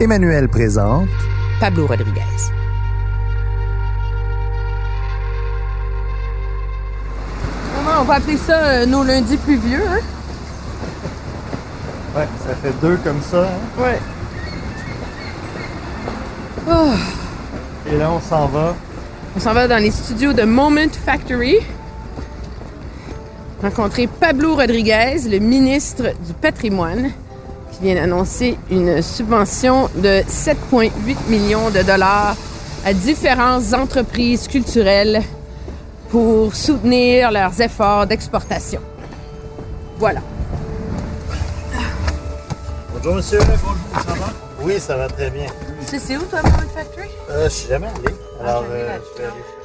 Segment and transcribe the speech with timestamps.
[0.00, 1.08] Emmanuel présente
[1.60, 2.22] Pablo Rodriguez.
[8.00, 9.98] On va appeler ça euh, nos lundis pluvieux, hein?
[12.16, 13.42] Ouais, ça fait deux comme ça.
[13.42, 13.82] hein?
[13.82, 13.98] Ouais.
[16.70, 16.90] Oh,
[17.90, 18.74] Et là, on s'en va.
[19.36, 21.56] on s'en va dans les studios de Moment Factory.
[23.62, 27.10] Rencontrer Pablo Rodriguez, le ministre du patrimoine,
[27.78, 30.90] qui vient d'annoncer une subvention de 7,8
[31.28, 32.36] millions de dollars
[32.84, 35.22] à différentes entreprises culturelles
[36.10, 38.80] pour soutenir leurs efforts d'exportation.
[39.98, 40.20] Voilà.
[42.94, 43.38] Bonjour, monsieur.
[43.38, 44.32] Bonjour, ça va?
[44.62, 45.46] Oui, ça va très bien.
[45.80, 47.08] Tu sais, c'est où, toi, Moment Factory?
[47.30, 48.14] Euh, je suis jamais allé.
[48.40, 49.57] Alors, jamais euh, je vais aller.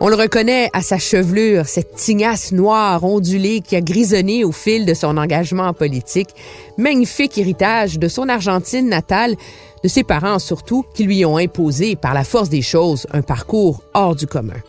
[0.00, 4.86] On le reconnaît à sa chevelure, cette tignasse noire ondulée qui a grisonné au fil
[4.86, 6.30] de son engagement en politique,
[6.76, 9.36] magnifique héritage de son Argentine natale,
[9.82, 13.82] de ses parents surtout, qui lui ont imposé par la force des choses un parcours
[13.94, 14.60] hors du commun.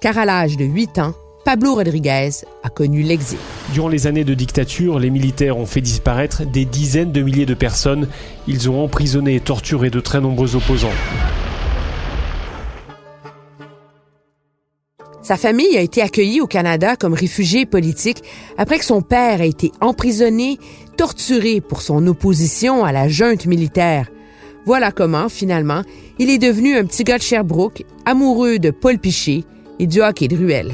[0.00, 1.14] Car à l'âge de 8 ans,
[1.46, 2.30] Pablo Rodriguez
[2.62, 3.38] a connu l'exil.
[3.72, 7.54] Durant les années de dictature, les militaires ont fait disparaître des dizaines de milliers de
[7.54, 8.08] personnes.
[8.46, 10.90] Ils ont emprisonné et torturé de très nombreux opposants.
[15.26, 18.22] Sa famille a été accueillie au Canada comme réfugié politique
[18.58, 20.56] après que son père a été emprisonné,
[20.96, 24.08] torturé pour son opposition à la junte militaire.
[24.66, 25.82] Voilà comment, finalement,
[26.20, 29.44] il est devenu un petit gars de Sherbrooke, amoureux de Paul Piché
[29.80, 30.70] et du hockey de ruelle.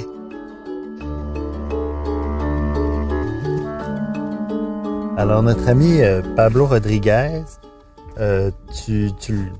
[5.16, 7.40] Alors, notre ami euh, Pablo Rodriguez,
[8.18, 8.50] euh,
[8.84, 9.52] tu, tu, le-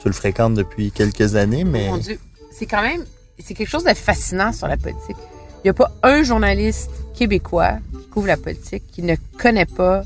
[0.00, 2.18] tu le fréquentes depuis quelques années, mais Mon Dieu,
[2.50, 3.04] c'est quand même,
[3.38, 5.16] c'est quelque chose de fascinant sur la politique.
[5.58, 10.02] Il n'y a pas un journaliste québécois qui couvre la politique qui ne connaît pas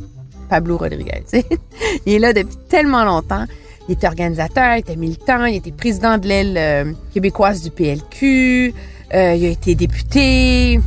[0.49, 1.25] Pablo Rodriguez.
[2.07, 3.45] il est là depuis tellement longtemps.
[3.89, 8.75] Il était organisateur, il était militant, il était président de l'aile euh, québécoise du PLQ,
[9.15, 10.81] euh, il a été député,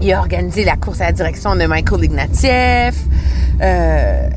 [0.00, 2.96] il a organisé la course à la direction de Michael Ignatieff.
[3.60, 4.28] euh,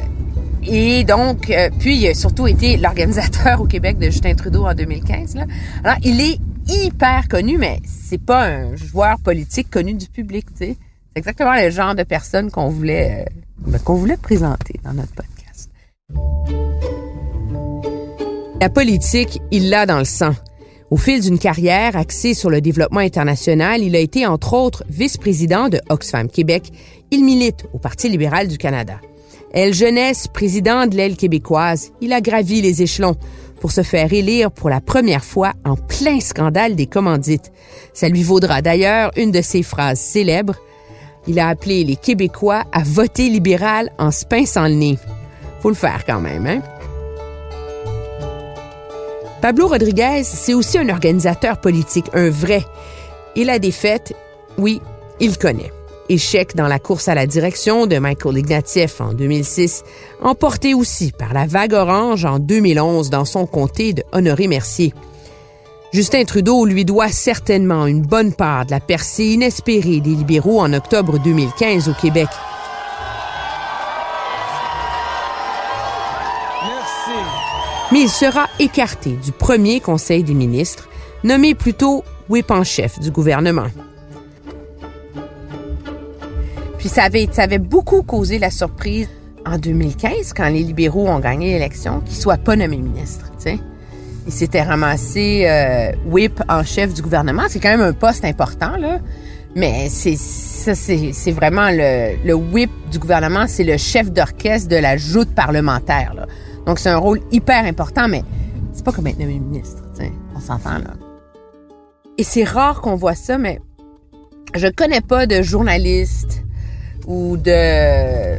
[0.69, 1.49] et donc,
[1.79, 5.35] puis il a surtout été l'organisateur au Québec de Justin Trudeau en 2015.
[5.35, 5.45] Là.
[5.85, 6.39] Alors, il est
[6.69, 10.45] hyper connu, mais c'est pas un joueur politique connu du public.
[10.55, 10.75] C'est
[11.15, 13.31] exactement le genre de personne qu'on voulait, euh,
[13.67, 15.69] ben, qu'on voulait présenter dans notre podcast.
[18.59, 20.33] La politique, il l'a dans le sang.
[20.89, 25.67] Au fil d'une carrière axée sur le développement international, il a été entre autres vice-président
[25.67, 26.71] de Oxfam Québec.
[27.11, 28.99] Il milite au Parti libéral du Canada.
[29.53, 33.15] Elle jeunesse, président de l'aile québécoise, il a gravi les échelons
[33.59, 37.51] pour se faire élire pour la première fois en plein scandale des commandites.
[37.93, 40.55] Ça lui vaudra d'ailleurs une de ses phrases célèbres.
[41.27, 44.97] Il a appelé les Québécois à voter libéral en se pinçant le nez.
[45.61, 46.61] Faut le faire quand même, hein?
[49.41, 52.65] Pablo Rodriguez, c'est aussi un organisateur politique, un vrai.
[53.35, 54.13] Et la défaite,
[54.57, 54.81] oui,
[55.19, 55.71] il connaît.
[56.09, 59.83] Échec dans la course à la direction de Michael Ignatieff en 2006,
[60.21, 64.93] emporté aussi par la vague orange en 2011 dans son comté de Honoré-Mercier.
[65.91, 70.71] Justin Trudeau lui doit certainement une bonne part de la percée inespérée des libéraux en
[70.73, 72.27] octobre 2015 au Québec.
[77.91, 80.87] Mais il sera écarté du premier Conseil des ministres,
[81.23, 83.67] nommé plutôt whip en chef du gouvernement.
[86.87, 89.09] Puis ça avait, ça avait beaucoup causé la surprise
[89.45, 93.29] en 2015, quand les libéraux ont gagné l'élection, qu'il soit pas nommé ministre.
[93.35, 93.59] tu sais.
[94.25, 97.43] Il s'était ramassé euh, whip en chef du gouvernement.
[97.49, 98.99] C'est quand même un poste important, là.
[99.53, 104.95] Mais c'est ça, c'est vraiment le, whip du gouvernement, c'est le chef d'orchestre de la
[104.95, 106.13] joute parlementaire.
[106.15, 106.25] Là.
[106.65, 108.23] Donc c'est un rôle hyper important, mais
[108.71, 109.83] c'est pas comme être nommé ministre.
[110.33, 110.93] On s'entend là.
[112.17, 113.59] Et c'est rare qu'on voit ça, mais
[114.55, 116.46] je connais pas de journaliste
[117.07, 118.37] ou de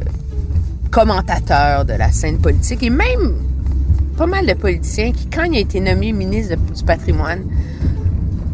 [0.91, 3.35] commentateur de la scène politique et même
[4.17, 7.43] pas mal de politiciens qui, quand il a été nommé ministre du patrimoine,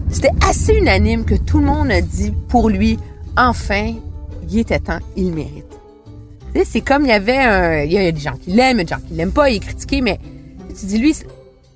[0.10, 2.98] c'était assez unanime que tout le monde a dit pour lui,
[3.38, 3.94] enfin,
[4.50, 5.66] il était temps, il mérite.
[6.64, 7.84] C'est comme il y avait un...
[7.84, 10.02] Il y a des gens qui l'aiment, des gens qui l'aiment pas, il est critiqué,
[10.02, 10.20] mais
[10.80, 11.14] tu dis, lui,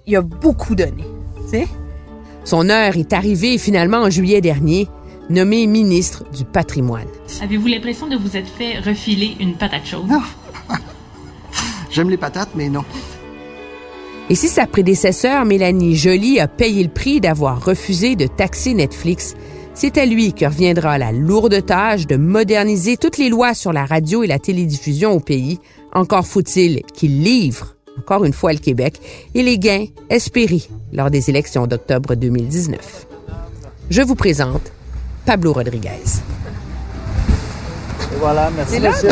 [0.08, 1.04] il a beaucoup donné.
[2.46, 4.88] Son heure est arrivée finalement en juillet dernier,
[5.30, 7.08] nommé ministre du patrimoine.
[7.42, 10.08] Avez-vous l'impression de vous être fait refiler une patate chaude?
[10.08, 10.22] Non.
[11.92, 12.84] J'aime les patates, mais non.
[14.30, 19.36] Et si sa prédécesseur, Mélanie Joly, a payé le prix d'avoir refusé de taxer Netflix,
[19.74, 23.86] c'est à lui que reviendra la lourde tâche de moderniser toutes les lois sur la
[23.86, 25.58] radio et la télédiffusion au pays.
[25.94, 29.00] Encore faut-il qu'il livre, encore une fois, le Québec
[29.34, 33.08] et les gains espérés lors des élections d'octobre 2019.
[33.90, 34.72] Je vous présente
[35.30, 35.92] Pablo Rodriguez.
[38.12, 39.10] Et voilà, merci C'est là, monsieur.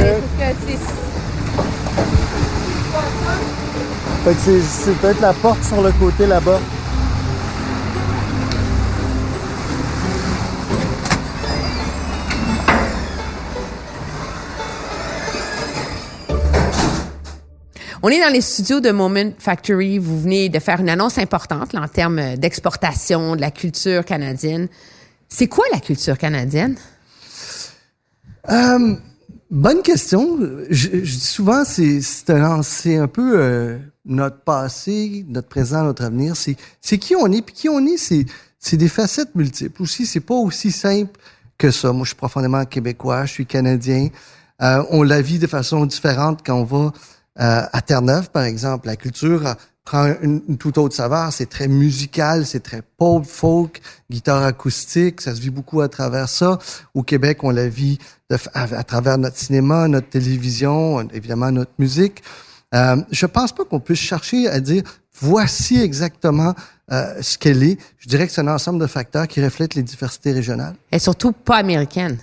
[4.40, 6.60] c'est- peut-être la porte sur le côté là-bas.
[18.02, 20.00] On est dans les studios de Moment Factory.
[20.00, 24.68] Vous venez de faire une annonce importante là, en termes d'exportation de la culture canadienne.
[25.30, 26.78] C'est quoi la culture canadienne?
[28.50, 28.96] Euh,
[29.52, 30.40] bonne question.
[30.70, 36.36] Je, je dis souvent, c'est un, un peu euh, notre passé, notre présent, notre avenir.
[36.36, 37.42] C'est qui on est.
[37.42, 37.98] Puis qui on est,
[38.60, 39.82] c'est des facettes multiples.
[39.82, 41.20] Aussi, c'est pas aussi simple
[41.58, 41.92] que ça.
[41.92, 43.26] Moi, je suis profondément québécois.
[43.26, 44.10] Je suis canadien.
[44.62, 46.94] Euh, on la vit de façon différente quand on va
[47.40, 48.88] à Terre-Neuve, par exemple.
[48.88, 49.56] La culture
[49.88, 51.32] prend une, une toute autre saveur.
[51.32, 53.82] C'est très musical, c'est très pop, folk,
[54.12, 55.22] guitare acoustique.
[55.22, 56.60] Ça se vit beaucoup à travers ça.
[56.94, 57.98] Au Québec, on la vit
[58.30, 62.22] de à, travers notre cinéma, notre télévision, évidemment notre musique.
[62.76, 64.84] Euh, je pense pas qu'on puisse chercher à dire
[65.22, 66.54] voici exactement
[66.92, 67.78] euh, ce qu'elle est.
[67.98, 70.76] Je dirais que c'est un ensemble de facteurs qui reflètent les diversités régionales.
[70.92, 72.18] Est surtout pas américaine.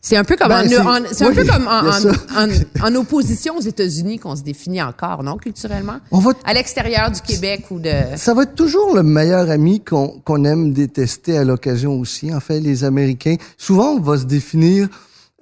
[0.00, 4.42] C'est un peu comme, Ben, en, c'est un peu comme opposition aux États-Unis qu'on se
[4.42, 5.98] définit encore, non, culturellement?
[6.12, 7.90] On va À l'extérieur du Québec ou de...
[8.16, 12.32] Ça va être toujours le meilleur ami qu'on aime détester à l'occasion aussi.
[12.32, 14.88] En fait, les Américains, souvent, on va se définir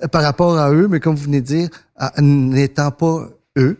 [0.03, 1.69] euh, par rapport à eux, mais comme vous venez de dire,
[2.19, 3.77] n'étant pas eux.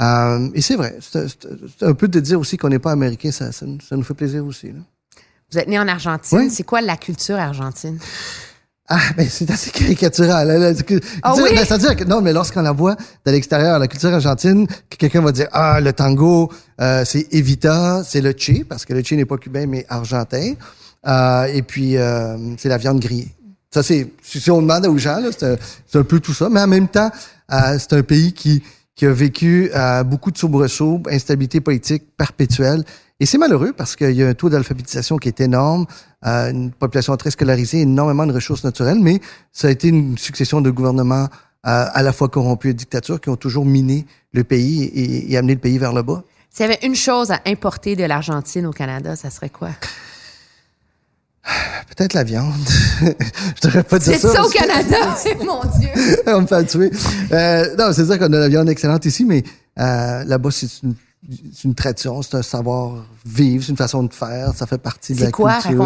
[0.00, 3.50] Euh, et c'est vrai, c'est un peu de dire aussi qu'on n'est pas américain, ça,
[3.50, 4.68] ça, nous- ça nous fait plaisir aussi.
[4.68, 4.80] Là.
[5.50, 6.38] Vous êtes né en Argentine.
[6.38, 6.50] Oui.
[6.50, 7.98] C'est quoi la culture argentine?
[8.90, 10.50] Ah, ben c'est assez caricatural.
[10.50, 10.72] hein,
[11.22, 11.42] Ah oui?
[11.54, 12.96] ben, C'est-à-dire que non, mais lorsqu'on la voit
[13.26, 16.50] de l'extérieur, la culture argentine, que quelqu'un va dire ah le tango,
[16.80, 20.54] euh, c'est Evita, c'est le Che parce que le Che n'est pas cubain mais argentin,
[21.06, 23.32] Euh, et puis euh, c'est la viande grillée.
[23.72, 25.56] Ça c'est si on demande aux gens là, c'est un,
[25.86, 27.10] c'est un peu tout ça, mais en même temps
[27.52, 28.62] euh, c'est un pays qui
[28.96, 32.82] qui a vécu euh, beaucoup de soubresauts, instabilité politique perpétuelle.
[33.20, 35.86] Et c'est malheureux parce qu'il y a un taux d'alphabétisation qui est énorme,
[36.26, 39.20] euh, une population très scolarisée, énormément de ressources naturelles, mais
[39.52, 41.28] ça a été une succession de gouvernements
[41.66, 45.36] euh, à la fois corrompus et dictatures qui ont toujours miné le pays et, et
[45.36, 46.22] amené le pays vers le bas.
[46.50, 49.70] S'il y avait une chose à importer de l'Argentine au Canada, ça serait quoi?
[51.96, 52.52] Peut-être la viande.
[53.00, 54.34] Je devrais pas dire C'est ça.
[54.34, 54.96] ça au Canada!
[55.44, 55.88] Mon Dieu!
[56.26, 56.90] on me fait tuer.
[57.32, 59.42] Euh, non, c'est sûr qu'on a la viande excellente ici, mais
[59.78, 60.94] euh, là-bas, c'est une,
[61.30, 65.20] c'est une tradition, c'est un savoir-vivre, c'est une façon de faire, ça fait partie de
[65.20, 65.52] la quoi?
[65.60, 65.78] culture.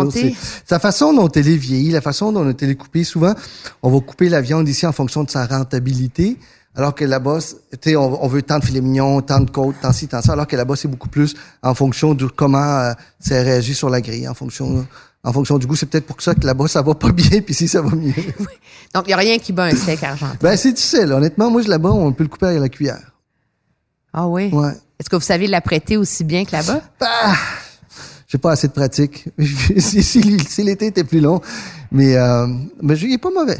[0.64, 3.04] C'est la façon dont elle est vieillie, la façon dont elle est coupée.
[3.04, 3.34] Souvent,
[3.82, 6.38] on va couper la viande ici en fonction de sa rentabilité,
[6.74, 9.50] alors que là-bas, c'est- tu sais, on, on veut tant de filets mignons, tant de
[9.50, 12.78] côtes, tant ci, tant ça, alors que là-bas, c'est beaucoup plus en fonction de comment
[12.78, 14.86] euh, ça réagit sur la grille, en fonction...
[15.24, 17.52] En fonction du goût, c'est peut-être pour ça que là-bas, ça va pas bien, puis
[17.54, 18.12] ici, ça va mieux.
[18.92, 20.36] Donc, il n'y a rien qui bat un steak argentin.
[20.40, 21.12] Ben, c'est difficile.
[21.12, 23.12] Honnêtement, moi, je là-bas, on peut le couper avec la cuillère.
[24.12, 24.50] Ah oui?
[24.52, 24.72] Ouais.
[25.02, 26.80] Est-ce que vous savez l'apprêter aussi bien que là-bas?
[27.00, 27.34] Ah!
[28.28, 29.28] J'ai pas assez de pratique.
[29.78, 31.40] si si- si l'été était plus long.
[31.90, 32.46] Mais, euh,
[32.80, 33.58] mais il est pas mauvais.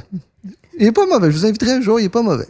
[0.78, 1.32] Il est pas mauvais.
[1.32, 2.46] Je vous inviterai un jour, il est pas mauvais.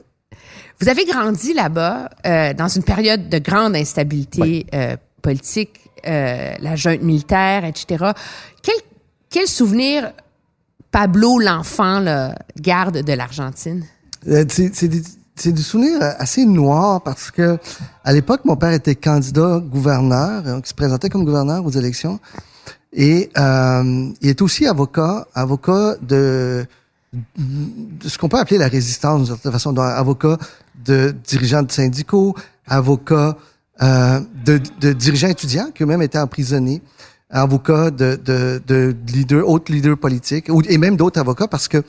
[0.78, 7.00] Vous avez grandi là-bas euh, dans une période de grande instabilité euh, politique, la junte
[7.00, 8.10] militaire, etc.
[8.62, 8.74] Quel,
[9.30, 10.12] quel souvenir
[10.90, 12.04] Pablo, l'enfant,
[12.60, 13.86] garde de l'Argentine?
[14.22, 15.02] C'est c'est des,
[15.34, 17.58] c'est des souvenirs assez noirs parce que
[18.04, 22.20] à l'époque, mon père était candidat gouverneur, donc il se présentait comme gouverneur aux élections.
[22.92, 26.66] Et euh, il est aussi avocat, avocat de,
[27.12, 30.36] de ce qu'on peut appeler la résistance d'une certaine façon, avocat
[30.84, 32.34] de dirigeants de syndicaux,
[32.66, 33.36] avocat
[33.82, 36.82] euh, de, de dirigeants étudiants qui eux-mêmes étaient emprisonnés,
[37.30, 41.82] avocat de, de, de leaders, autres leaders politiques, et même d'autres avocats parce que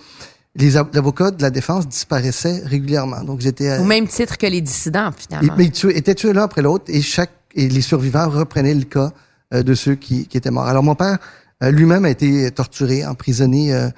[0.55, 3.24] les av- avocats de la défense disparaissaient régulièrement.
[3.24, 5.53] Donc j'étais euh, Au même titre que les dissidents, finalement.
[5.57, 8.83] mais ils tuaient- étaient tués l'un après l'autre et chaque et les survivants reprenaient le
[8.86, 9.12] cas
[9.53, 10.67] euh, de ceux qui, qui étaient morts.
[10.67, 11.17] Alors mon père
[11.63, 13.89] euh, lui-même a été torturé, emprisonné euh,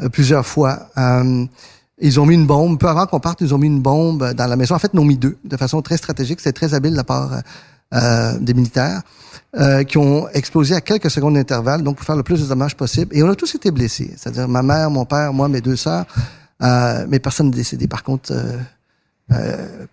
[0.00, 0.88] euh, plusieurs fois.
[0.96, 1.44] Euh,
[2.00, 2.78] Ils ont mis une bombe.
[2.78, 4.76] Peu avant qu'on parte, ils ont mis une bombe dans la maison.
[4.76, 6.38] En fait, ils ont mis deux, de façon très stratégique.
[6.40, 7.42] C'est très habile de la part
[7.94, 9.02] euh, des militaires,
[9.56, 12.76] euh, qui ont explosé à quelques secondes d'intervalle, donc pour faire le plus de dommages
[12.76, 13.14] possible.
[13.16, 14.12] Et on a tous été blessés.
[14.16, 16.04] C'est-à-dire ma mère, mon père, moi, mes deux sœurs.
[16.62, 17.86] Euh, mais personne n'est décédé.
[17.86, 18.58] Par contre, euh,
[19.32, 19.86] euh,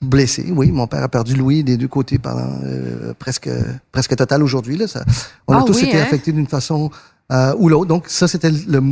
[0.00, 0.70] blessé, oui.
[0.70, 3.50] Mon père a perdu Louis des deux côtés pendant euh, presque
[3.92, 4.76] presque total aujourd'hui.
[4.76, 5.04] Là, ça,
[5.48, 6.02] on a Ah tous oui, été hein?
[6.02, 6.90] affectés d'une façon
[7.32, 7.86] euh, ou l'autre.
[7.86, 8.82] Donc ça, c'était le,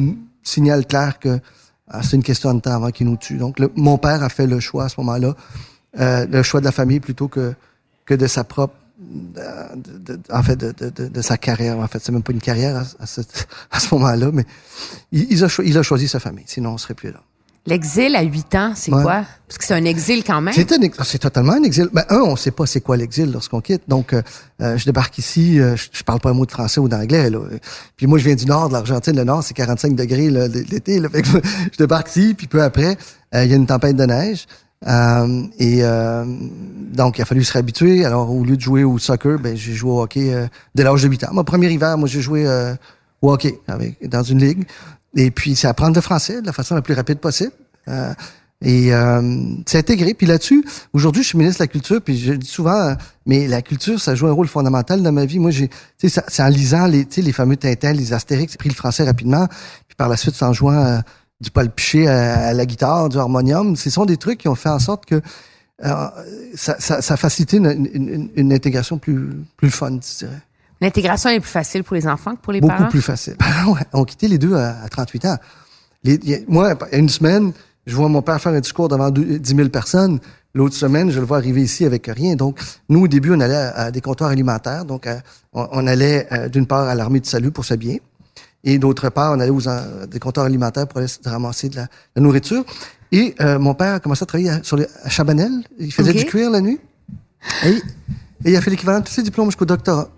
[0.42, 1.38] signal clair que
[1.88, 3.36] ah, c'est une question de temps avant qu'il nous tue.
[3.36, 5.34] Donc le- mon père a fait le choix à ce moment-là,
[6.00, 7.54] euh, le choix de la famille plutôt que
[8.06, 10.72] que de sa propre de- de- en fait de,
[11.08, 13.20] de, sa carrière en fait c'est même pas une carrière à, à ce,
[13.70, 14.44] à ce moment-là mais
[15.10, 17.20] il, il a cho- il a choisi sa famille sinon on serait plus là
[17.64, 19.02] L'exil à 8 ans, c'est Ouais.
[19.04, 19.24] quoi?
[19.46, 20.52] Parce que c'est un exil quand même.
[20.52, 21.88] C'est un ex- c'est totalement un exil.
[21.92, 23.82] Ben, un, on sait pas c'est quoi l'exil lorsqu'on quitte.
[23.86, 24.22] Donc, euh,
[24.60, 27.30] euh, je débarque ici, euh, je, je parle pas un mot de français ou d'anglais.
[27.30, 27.38] Là.
[27.96, 29.14] Puis moi, je viens du nord de l'Argentine.
[29.14, 30.98] Le nord, c'est 45 degrés là, l'été.
[30.98, 31.08] Là.
[31.12, 32.96] Fait que je débarque ici, puis peu après,
[33.32, 34.48] euh, il y a une tempête de neige.
[34.86, 36.24] Euh, et euh,
[36.92, 38.04] donc, il a fallu se réhabituer.
[38.04, 41.02] Alors, au lieu de jouer au soccer, ben, j'ai joué au hockey euh, dès l'âge
[41.02, 41.30] de 8 ans.
[41.32, 42.74] Mon premier hiver, moi, j'ai joué euh,
[43.22, 44.64] au hockey avec, dans une ligue.
[45.16, 47.52] Et puis, c'est apprendre le français de la façon la plus rapide possible.
[47.88, 48.12] Euh,
[48.64, 48.92] et
[49.66, 50.14] c'est intégré.
[50.14, 52.94] Puis là-dessus, aujourd'hui, je suis ministre de la Culture, puis je dis souvent,
[53.26, 55.40] mais la culture, ça joue un rôle fondamental dans ma vie.
[55.40, 59.02] Moi, j'ai, c'est en lisant les, les fameux Tintins, les Astérix, j'ai pris le français
[59.02, 59.48] rapidement,
[59.88, 61.02] puis par la suite, c'est en jouant
[61.42, 63.76] du Paul Piché à, à la guitare, du harmonium.
[63.76, 65.20] Ce sont des trucs qui ont fait en sorte que
[65.84, 66.06] euh,
[66.54, 70.40] ça, ça, ça a facilité une, une, une- intégration plus, plus fun, je dirais.
[70.80, 72.88] L'intégration est plus facile pour les enfants que pour les Beaucoup parents?
[72.88, 73.36] plus facile.
[73.66, 75.36] Ouais, on quittait les deux à, à 38 ans.
[76.04, 77.52] Les- y a- moi, il y a une semaine,
[77.86, 80.20] je vois mon père faire un discours devant deux- 10 000 personnes.
[80.54, 82.36] L'autre semaine, je le vois arriver ici avec rien.
[82.36, 84.84] Donc, nous, au début, on allait à, à des comptoirs alimentaires.
[84.84, 85.22] Donc, à-
[85.52, 88.02] on, on allait euh, d'une part à l'armée du salut pour s'habiller.
[88.64, 91.76] Et d'autre part, on allait aux en- des comptoirs alimentaires pour aller se ramasser de
[91.76, 92.64] la, la nourriture.
[93.10, 95.50] Et euh, mon père a commencé à travailler à, sur les, à Chabanel.
[95.78, 96.78] Il faisait du cuir la nuit.
[97.64, 97.82] Et, et
[98.52, 100.08] il a fait l'équivalent de tous ses diplômes jusqu'au doctorat.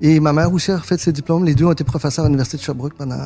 [0.00, 1.44] Et ma mère aussi a refait ses diplômes.
[1.44, 3.18] Les deux ont été professeurs à l'Université de Sherbrooke pendant,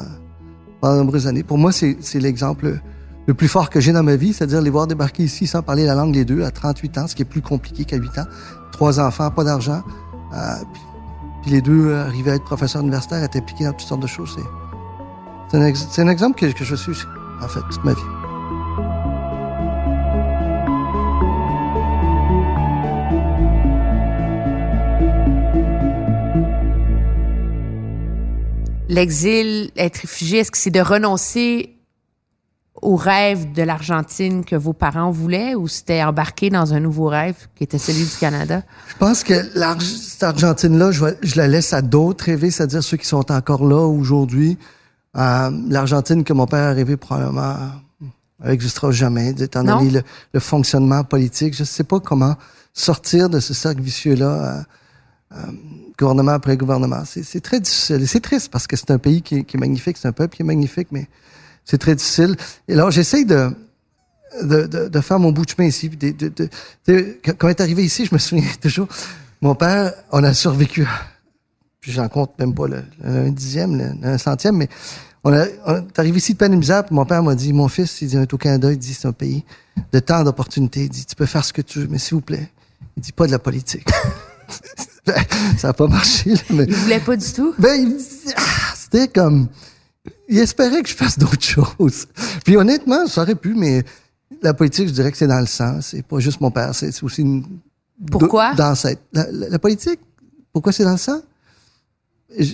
[0.80, 1.42] pendant de nombreuses années.
[1.42, 2.78] Pour moi, c'est l'exemple
[3.26, 5.84] le plus fort que j'ai dans ma vie, c'est-à-dire les voir débarquer ici sans parler
[5.84, 8.24] la langue les deux à 38 ans, ce qui est plus compliqué qu'à 8 ans.
[8.72, 9.82] Trois enfants, pas d'argent.
[10.34, 10.82] Euh, puis,
[11.42, 14.06] puis les deux euh, arrivaient à être professeurs universitaires, étaient impliqués dans toutes sortes de
[14.08, 14.36] choses.
[15.52, 16.96] C'est- un, ex- c'est un exemple que, que je suis,
[17.42, 18.00] en fait, toute ma vie.
[28.88, 31.76] L'exil, être réfugié, est-ce que c'est de renoncer
[32.82, 37.36] au rêve de l'Argentine que vos parents voulaient ou c'était embarquer dans un nouveau rêve
[37.54, 38.62] qui était celui du Canada?
[38.88, 39.34] Je pense que
[39.80, 44.58] cette Argentine-là, je la laisse à d'autres rêver, c'est-à-dire ceux qui sont encore là aujourd'hui.
[45.16, 47.56] Euh, L'Argentine que mon père a rêvé probablement
[48.44, 50.02] n'existera jamais, étant donné le,
[50.32, 51.54] le fonctionnement politique.
[51.54, 52.34] Je ne sais pas comment
[52.72, 54.62] sortir de ce cercle vicieux-là, euh,
[55.36, 55.36] euh,
[55.98, 57.02] gouvernement après gouvernement.
[57.04, 58.08] C'est très difficile.
[58.08, 60.34] C'est triste parce que c'est un pays qui, est- qui est magnifique, c'est un peuple
[60.36, 61.06] qui est magnifique, mais
[61.64, 62.34] c'est très difficile.
[62.66, 63.50] Et alors, j'essaye de,
[64.42, 65.88] de, de, de faire mon bout de chemin ici.
[65.88, 66.48] puis de- de- de-
[66.88, 68.88] de- quand quand on est arrivé ici, je me souviens toujours,
[69.40, 70.84] mon père, on a survécu,
[71.82, 74.68] puis j'en compte même pas le, le un dixième, le, un centième, mais
[75.24, 77.52] on, a, on est arrivé ici de peine et misère, puis mon père m'a dit,
[77.52, 79.44] mon fils, il dit, on est au Canada, il dit, c'est un pays
[79.92, 82.20] de tant d'opportunités, il dit, tu peux faire ce que tu veux, mais s'il vous
[82.22, 82.48] plaît,
[82.96, 83.86] il dit pas de la politique.
[85.58, 86.64] Ça n'a pas marché, là, mais...
[86.64, 87.52] Ils voulaient pas du tout?
[87.58, 87.96] Ben, il
[88.36, 88.40] ah,
[88.76, 89.48] c'était comme,
[90.28, 92.06] il espérait que je fasse d'autres choses.
[92.44, 93.82] Puis honnêtement, ça aurait pu, mais
[94.42, 95.80] la politique, je dirais que c'est dans le sang.
[95.80, 97.44] C'est pas juste mon père, c'est c'est aussi une...
[98.10, 98.54] Pourquoi?
[98.54, 99.98] Dans cette, la, la- la politique,
[100.52, 101.20] pourquoi c'est dans le sang?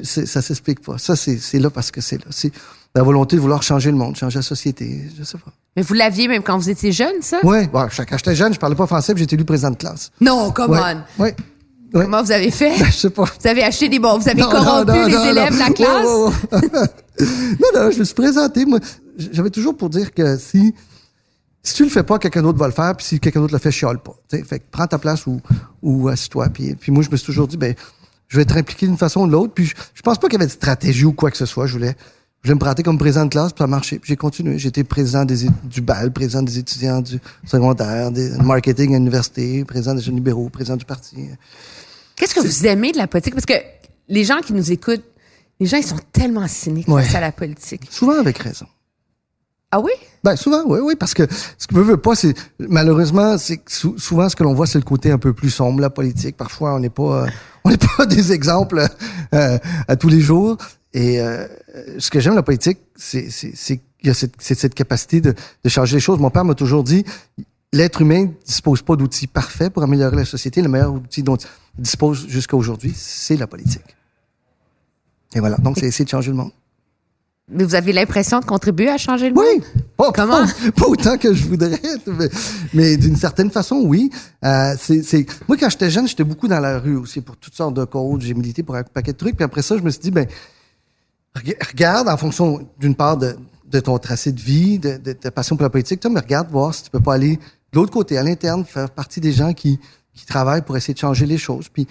[0.05, 0.99] Ça s'explique pas.
[0.99, 2.31] Ça, c'est là parce que c'est là.
[2.31, 2.53] C'est
[2.95, 5.53] la volonté de vouloir changer le monde, changer la société, je sais pas.
[5.77, 7.39] Mais vous l'aviez même quand vous étiez jeune, ça?
[7.45, 10.11] Ouais, bon, quand j'étais jeune, je parlais pas français, puis été élu président de classe.
[10.21, 10.81] Non, come Ouais,
[11.19, 11.23] on!
[11.23, 11.37] ouais.
[11.93, 12.77] Comment vous avez fait?
[12.85, 13.25] Je sais pas.
[13.25, 15.71] Vous avez acheté des bons, vous avez Non, corrompu non, non, les élèves de la
[15.71, 16.89] classe?
[17.21, 18.65] Non, non, je me suis présenté.
[18.65, 18.79] Moi,
[19.17, 20.73] j'avais toujours pour dire que si,
[21.65, 23.59] si tu le fais pas, quelqu'un d'autre va le faire, puis si quelqu'un d'autre le
[23.59, 24.15] fait, chiale pas.
[24.29, 25.41] T'sais, fait que prends ta place ou,
[25.83, 26.49] ou assis-toi.
[26.51, 27.75] Puis, puis moi, je me suis toujours dit, ben,
[28.29, 29.53] je vais être impliqué d'une façon ou de l'autre.
[29.55, 31.67] Puis je, je pense pas qu'il y avait de stratégie ou quoi que ce soit.
[31.67, 31.97] Je voulais,
[32.43, 34.01] je voulais me prêter comme président de classe, puis ça a marché.
[34.05, 34.59] J'ai continué.
[34.59, 39.95] J'étais président des, du BAL, président des étudiants du secondaire, des marketing à l'université, président
[39.95, 41.17] des jeunes libéraux, président du parti.
[42.17, 43.35] Qu'est-ce que vous aimez de la politique?
[43.35, 43.55] Parce que
[44.09, 45.05] les gens qui nous écoutent,
[45.61, 47.03] les gens, ils sont tellement cyniques Ouais.
[47.05, 47.89] face à la politique.
[47.91, 48.67] Souvent avec raison.
[49.71, 49.93] Ah oui?
[50.25, 51.27] Ben souvent, oui, oui, parce que
[51.59, 55.11] ce que veut, pas, c'est malheureusement, c'est souvent ce que l'on voit, c'est le côté
[55.11, 56.37] un peu plus sombre, la politique.
[56.37, 57.27] Parfois, on n'est pas, euh,
[57.65, 58.87] on n'est pas des exemples
[59.35, 60.57] euh, à tous les jours.
[60.95, 61.47] Et euh,
[61.99, 65.35] ce que j'aime la politique, c'est, c'est, c'est il y a cette, cette capacité de,
[65.65, 66.19] de changer les choses.
[66.19, 67.05] Mon père m'a toujours dit,
[67.73, 70.63] l'être humain ne dispose pas d'outils parfaits pour améliorer la société.
[70.63, 73.97] Le meilleur outil dont il dispose jusqu'à aujourd'hui, c'est la politique.
[75.35, 75.57] Et voilà.
[75.57, 76.53] Donc, c'est essayer de changer le monde.
[77.51, 79.45] Mais vous avez l'impression de contribuer à changer le monde?
[79.57, 79.63] Oui.
[79.97, 80.45] Pas, Comment?
[80.47, 82.29] Pas, pas autant que je voudrais, mais,
[82.75, 84.11] mais d'une certaine façon, oui.
[84.45, 87.75] Euh, c'est, moi, quand j'étais jeune, j'étais beaucoup dans la rue aussi pour toutes sortes
[87.75, 88.23] de causes.
[88.23, 89.37] J'ai milité pour un paquet de trucs.
[89.37, 90.27] Puis après ça, je me suis dit, ben,
[91.35, 93.35] reg- regarde en fonction, d'une part, de,
[93.67, 96.51] de ton tracé de vie, de, de ta passion pour la politique, toi, mais regarde
[96.51, 97.37] voir si tu peux pas aller
[97.73, 99.79] de l'autre côté, à l'interne, faire partie des gens qui,
[100.15, 101.69] qui travaillent pour essayer de changer les choses.
[101.69, 101.87] Puis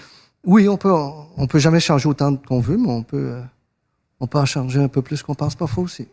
[0.46, 3.42] oui, on peut, on peut jamais changer autant qu'on veut, mais on peut, euh,
[4.19, 6.07] on peut en changer un peu plus qu'on pense faux aussi.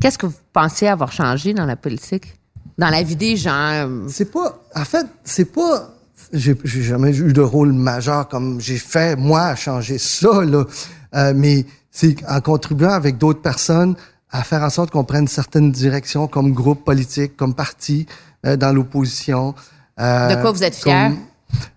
[0.00, 2.34] Qu'est-ce que vous pensez avoir changé dans la politique?
[2.78, 3.88] Dans la vie des gens?
[4.08, 4.58] C'est pas.
[4.74, 5.90] En fait, c'est pas.
[6.32, 10.64] J'ai jamais eu de rôle majeur comme j'ai fait moi à changer ça là.
[11.14, 13.96] Euh, mais c'est en contribuant avec d'autres personnes
[14.30, 18.06] à faire en sorte qu'on prenne certaines directions comme groupe politique, comme parti
[18.46, 19.54] euh, dans l'opposition.
[20.00, 21.12] Euh, De quoi vous êtes fier?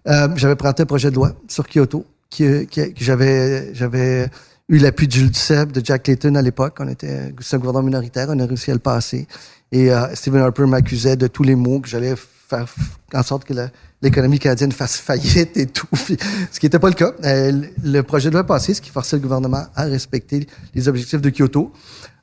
[0.05, 2.65] j'avais présenté un projet de loi sur Kyoto que
[2.95, 4.29] j'avais j'avais
[4.67, 6.77] eu l'appui de Jules de Jack Layton à l'époque.
[6.79, 9.27] On était un gouvernement minoritaire, on a réussi à le passer.
[9.71, 12.15] Et euh, Stephen Harper m'accusait de tous les mots que j'allais
[12.47, 12.65] faire
[13.13, 13.53] en sorte que
[14.01, 15.87] l'économie canadienne fasse faillite et tout.
[16.05, 16.17] Puis,
[16.51, 17.11] ce qui n'était pas le cas.
[17.23, 21.21] Euh, le- projet de loi passé, ce qui forçait le gouvernement à respecter les objectifs
[21.21, 21.71] de Kyoto.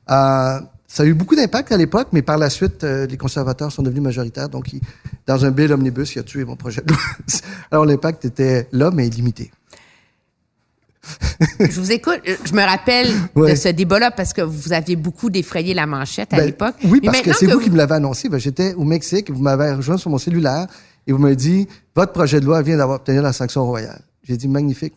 [0.09, 3.71] Euh, ça a eu beaucoup d'impact à l'époque, mais par la suite, euh, les conservateurs
[3.71, 4.49] sont devenus majoritaires.
[4.49, 4.81] Donc, ils-
[5.27, 6.99] dans un bill omnibus, il a tué mon projet de loi.
[7.71, 9.51] Alors, l'impact était là, mais limité.
[11.59, 12.19] Je vous écoute.
[12.27, 13.51] euh, Je me rappelle Ouais.
[13.51, 16.75] de ce débat-là parce que vous aviez beaucoup défrayé la manchette à Ben, l'époque.
[16.85, 18.29] Oui, parce que c'est vous qui me l'avez annoncé.
[18.29, 20.67] Ben, J'étais au Mexique, vous m'avez rejoint sur mon cellulaire
[21.07, 24.01] et vous m'avez dit votre projet de loi vient d'avoir obtenu la sanction royale.
[24.23, 24.93] J'ai dit magnifique.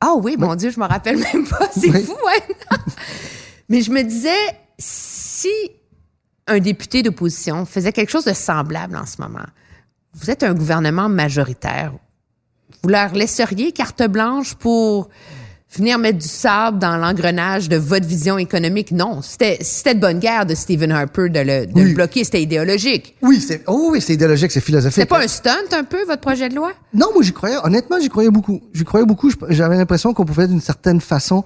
[0.00, 1.68] Ah oui, mon Dieu, je me rappelle même pas.
[1.72, 2.02] C'est Oui.
[2.04, 2.78] fou, ouais.
[3.68, 4.30] Mais je me disais,
[4.78, 5.48] si
[6.46, 9.46] un député d'opposition faisait quelque chose de semblable en ce moment,
[10.14, 11.92] vous êtes un gouvernement majoritaire,
[12.84, 15.08] vous leur laisseriez carte blanche pour
[15.74, 18.92] venir mettre du sable dans l'engrenage de votre vision économique?
[18.92, 21.84] Non, c'était c'était de bonne guerre de Stephen Harper de le, de Oui.
[21.88, 23.16] le bloquer, c'était idéologique.
[23.22, 24.96] Oui, c'est oh oui, c'est idéologique, c'est philosophique.
[24.96, 26.72] C'était pas un stunt un peu, votre projet de loi?
[26.92, 27.56] Non, moi j'y croyais.
[27.64, 28.60] Honnêtement, j'y croyais beaucoup.
[28.74, 29.30] J'y croyais beaucoup.
[29.48, 31.42] J'avais l'impression qu'on pouvait d'une certaine façon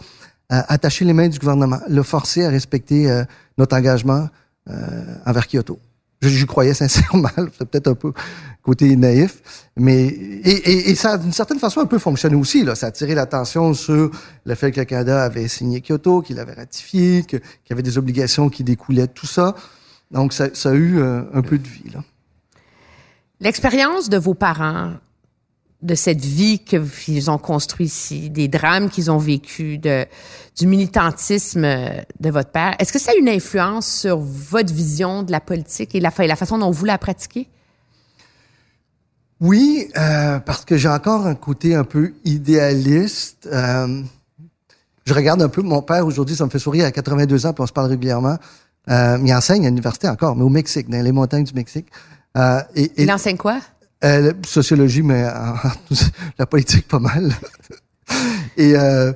[0.53, 3.23] euh, attacher les mains du gouvernement, le forcer à respecter euh,
[3.59, 4.29] notre engagement
[4.69, 4.75] euh,
[5.25, 5.79] envers Kyoto.
[6.21, 7.31] J'y croyais sincèrement.
[7.59, 8.13] C'est peut-être un peu
[8.63, 9.41] côté naïf,
[9.77, 12.65] mais et, et, et ça d'une certaine façon un peu fonctionné aussi.
[12.65, 14.11] Là, ça a attiré l'attention sur
[14.45, 17.97] le fait que le Canada avait signé Kyoto, qu'il avait ratifié, qu'il y avait des
[17.97, 19.55] obligations qui découlaient de tout ça.
[20.11, 21.85] Donc ça, ça a eu euh, un peu de vie.
[23.41, 24.95] L'expérience de vos parents,
[25.81, 30.07] de cette vie qu'ils ont construite ici, des drames qu'ils ont vécus, de,
[30.59, 35.23] du militantisme euh, de votre père, est-ce que ça a une influence sur votre vision
[35.23, 37.49] de la politique et la, fa- la façon dont vous la pratiquez?
[39.41, 43.49] Oui, euh, parce que j'ai encore un côté un peu idéaliste.
[43.53, 44.03] Euh,
[45.05, 47.63] je regarde un peu mon père aujourd'hui, ça me fait sourire à 82 ans, puis
[47.63, 48.37] on se parle régulièrement.
[48.91, 51.87] Euh, il enseigne à l'université encore, mais au Mexique, dans les montagnes du Mexique.
[52.75, 53.61] Et, et Il enseigne quoi?
[54.05, 55.55] Euh, la sociologie, mais en-
[56.39, 57.33] la politique pas mal.
[58.57, 59.13] et euh,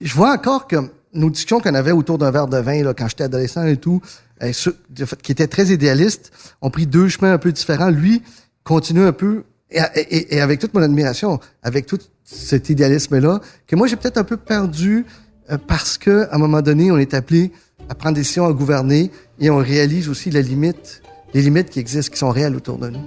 [0.00, 0.76] je vois encore que
[1.12, 4.00] nos discussions qu'on avait autour d'un verre de vin là, quand j'étais adolescent et tout,
[4.42, 4.76] euh, ceux-
[5.22, 6.30] qui étaient très idéalistes,
[6.62, 7.90] ont pris deux chemins un peu différents.
[7.90, 8.22] Lui
[8.64, 13.96] continue un peu, et avec toute mon admiration, avec tout cet idéalisme-là, que moi j'ai
[13.96, 15.04] peut-être un peu perdu
[15.50, 17.52] euh, parce que à un moment donné, on est appelé
[17.88, 19.10] à prendre des décisions, à gouverner,
[19.40, 21.02] et on réalise aussi la limite,
[21.34, 23.00] les limites qui existent, qui sont réelles autour de nous.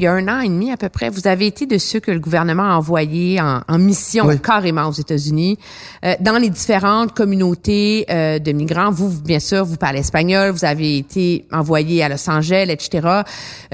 [0.00, 2.00] Il y a un an et demi à peu près, vous avez été de ceux
[2.00, 4.40] que le gouvernement a envoyés en, en mission Oui.
[4.40, 5.58] carrément aux États-Unis,
[6.06, 8.90] euh, dans les différentes communautés euh, de migrants.
[8.90, 13.24] Vous, vous, bien sûr, vous parlez espagnol, vous avez été envoyé à Los Angeles, etc.,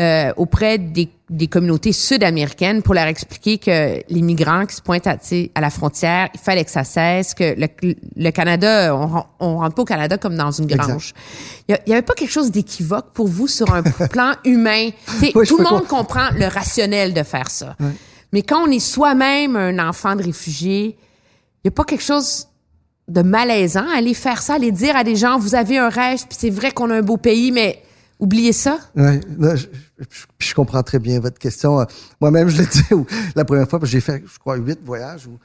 [0.00, 5.08] euh, auprès des, des communautés sud-américaines pour leur expliquer que les migrants qui se pointent
[5.08, 5.16] à,
[5.56, 7.66] à la frontière, il fallait que ça cesse, que le,
[8.16, 11.14] le Canada, on, ren- on rentre pas au Canada comme dans une grange.
[11.68, 14.90] Il y, avait pas quelque chose d'équivoque pour vous sur un plan humain?
[15.20, 17.74] Oui, tout le monde comprend le rationnel de faire ça.
[18.32, 20.96] Mais quand on est soi-même un enfant de réfugié,
[21.64, 22.46] il y a pas quelque chose
[23.08, 26.18] de malaisant à aller faire ça, aller dire à des gens, vous avez un rêve,
[26.28, 27.82] puis c'est vrai qu'on a un beau pays, mais
[28.18, 28.78] oubliez ça?
[28.96, 29.66] Ouais, non, je,
[29.98, 30.06] je-
[30.38, 31.80] je comprends très bien votre question.
[31.80, 31.84] Euh,
[32.20, 35.26] Moi-même, je l'ai dit au- la première fois, j'ai fait, je crois, huit voyages.
[35.26, 35.38] Où,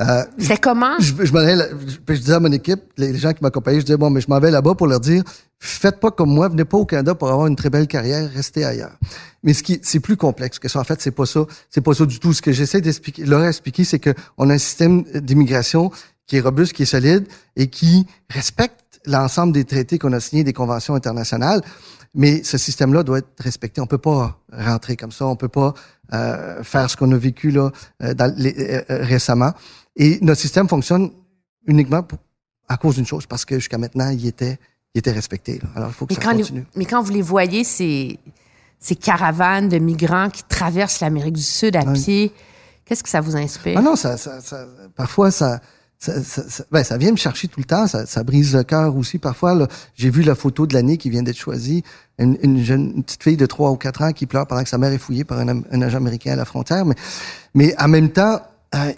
[0.00, 0.96] Euh, C'était comment?
[0.98, 4.22] je, je, je, disais à mon équipe, les gens qui m'accompagnaient, je disais, bon, mais
[4.22, 5.22] je m'en vais là-bas pour leur dire,
[5.58, 8.64] faites pas comme moi, venez pas au Canada pour avoir une très belle carrière, restez
[8.64, 8.96] ailleurs.
[9.42, 10.80] Mais ce qui, c'est plus complexe que ça.
[10.80, 11.40] En fait, c'est pas ça.
[11.68, 12.32] C'est pas ça du tout.
[12.32, 15.90] Ce que j'essaie d'expliquer, leur expliquer, c'est que on a un système d'immigration
[16.26, 20.44] qui est robuste, qui est solide et qui respecte l'ensemble des traités qu'on a signés,
[20.44, 21.60] des conventions internationales.
[22.14, 23.80] Mais ce système-là doit être respecté.
[23.80, 25.26] On peut pas rentrer comme ça.
[25.26, 25.74] On peut pas
[26.12, 27.70] euh, faire ce qu'on a vécu là
[28.02, 29.52] euh, dans les- euh, euh, récemment.
[29.96, 31.10] Et notre système fonctionne
[31.66, 32.18] uniquement pour-
[32.68, 34.58] à cause d'une chose, parce que jusqu'à maintenant, il était,
[34.94, 35.60] il était respecté.
[35.62, 35.68] là.
[35.76, 36.66] Alors, il faut que Mais ça les- continue.
[36.74, 38.18] mais quand vous les voyez, ces,
[38.80, 42.32] ces caravanes de migrants qui traversent l'Amérique du Sud à pied,
[42.84, 43.76] qu'est-ce que ça vous inspire?
[43.78, 45.60] Ah non, ça, ça, ça- parfois, ça,
[46.00, 47.86] ça, ben, ça vient me chercher tout le temps.
[47.86, 49.18] Ça, ça brise le cœur aussi.
[49.18, 51.84] Parfois, j'ai vu la photo de l'année qui vient d'être choisie.
[52.18, 54.68] Une, une jeune une petite fille de 3 ou 4 ans qui pleure pendant que
[54.68, 56.86] sa mère est fouillée par un, un agent américain à la frontière.
[56.86, 56.94] Mais,
[57.54, 58.40] mais en même temps,
[58.74, 58.92] euh,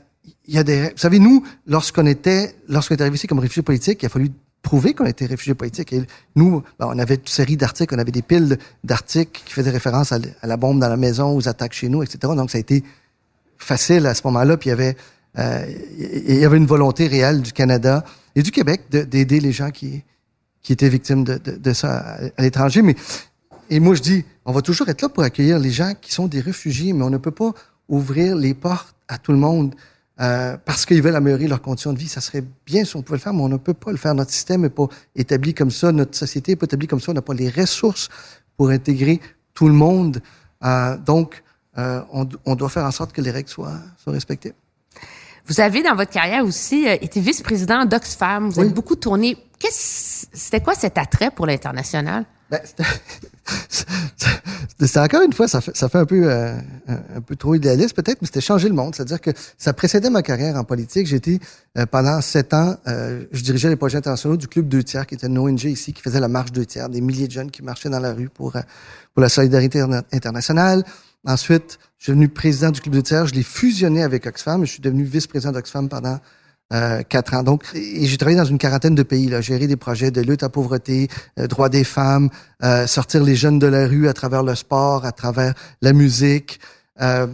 [0.47, 0.91] il y a des...
[0.91, 4.31] Vous savez, nous, lorsqu'on était, lorsqu'on est arrivé ici comme réfugiés politiques, il a fallu
[4.63, 5.93] prouver qu'on était réfugiés politiques.
[5.93, 6.05] Et
[6.37, 10.13] nous, ben, on avait une série d'articles, on avait des piles d'articles qui faisaient référence
[10.13, 12.33] à, à la bombe dans la maison, aux attaques chez nous, etc.
[12.37, 12.85] Donc, ça a été
[13.59, 14.57] facile à ce moment-là.
[14.57, 14.97] Puis il y avait,
[15.37, 19.71] il y avait une volonté réelle du Canada et du Québec de- d'aider les gens
[19.71, 20.05] qui,
[20.69, 22.83] étaient victimes de, ça à, à l'étranger.
[22.83, 22.97] Mais
[23.71, 26.27] et moi je dis, on va toujours être là pour accueillir les gens qui sont
[26.29, 27.53] des réfugiés, mais on ne peut pas
[27.89, 29.75] ouvrir les portes à tout le monde.
[30.21, 33.17] euh, parce qu'ils veulent améliorer leurs conditions de vie, ça serait bien si on pouvait
[33.19, 34.15] le faire, mais on ne peut pas le faire.
[34.15, 37.15] Notre système n'est pas établi comme ça, notre société n'est pas établie comme ça, on
[37.15, 38.09] n'a pas les ressources
[38.57, 39.21] pour intégrer
[39.55, 40.21] tout le monde.
[40.65, 41.43] Euh, donc,
[41.79, 44.53] euh, on, on doit faire en sorte que les règles soient, soient respectées.
[45.47, 48.49] Vous avez dans votre carrière aussi euh, été vice-président d'Oxfam.
[48.51, 48.65] Vous Oui.
[48.67, 49.37] avez beaucoup tourné.
[49.59, 52.25] Qu'est-ce, c'était quoi cet attrait pour l'international?
[52.51, 52.61] Ben,
[54.79, 56.55] c'était- encore une fois, ça fait, ça fait un peu euh,
[56.89, 58.95] un, peu trop idéaliste peut-être, mais c'était changer le monde.
[58.95, 61.11] C'est-à-dire que ça précédait ma carrière en politique.
[61.13, 61.41] Été
[61.79, 65.15] euh, pendant sept ans, euh, je dirigeais les projets internationaux du Club Deux Tiers, qui
[65.15, 67.63] était une ONG ici, qui faisait la marche Deux Tiers, des milliers de jeunes qui
[67.63, 68.61] marchaient dans la rue pour, euh,
[69.15, 70.85] pour la solidarité interna- internationale.
[71.25, 73.27] Ensuite, je suis devenu président du Club Deux Tiers.
[73.27, 76.19] Je l'ai fusionné avec Oxfam je suis devenu vice-président d'Oxfam pendant
[76.73, 77.43] euh, quatre ans.
[77.43, 80.43] Donc, et j'ai travaillé dans une quarantaine de pays, là, gérer des projets de lutte
[80.43, 81.09] à pauvreté,
[81.39, 82.29] euh, droits des femmes,
[82.65, 86.61] euh, sortir les jeunes de la rue à travers le sport, à travers la musique,
[87.01, 87.27] euh,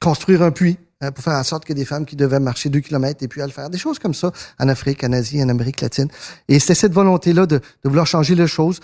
[0.00, 0.78] construire un puits
[1.14, 3.46] pour faire en sorte que des femmes qui devaient marcher deux kilomètres et puis à
[3.46, 3.70] le faire.
[3.70, 6.08] Des choses comme ça en Afrique, en Asie, en Amérique latine.
[6.46, 8.80] Et c'était cette volonté-là de, de vouloir changer les choses.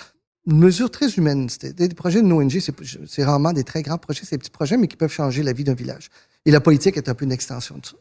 [0.46, 1.48] Une mesure très humaine.
[1.48, 2.59] C'était des, projets de ONG,
[3.06, 5.52] c'est rarement des très grands projets, c'est des petits projets, mais qui peuvent changer la
[5.52, 6.09] vie d'un village.
[6.44, 7.94] Et la politique est un peu une extension de ça.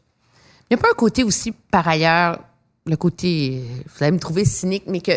[0.70, 2.40] Il n'y a pas un côté aussi, par ailleurs,
[2.86, 5.12] le côté, vous allez me trouver cynique, mais que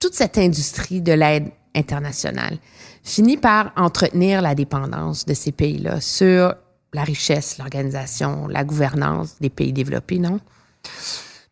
[0.00, 2.58] toute cette industrie de l'aide internationale
[3.04, 6.54] finit par entretenir la dépendance de ces pays-là sur
[6.92, 10.40] la richesse, l'organisation, la gouvernance des pays développés, non?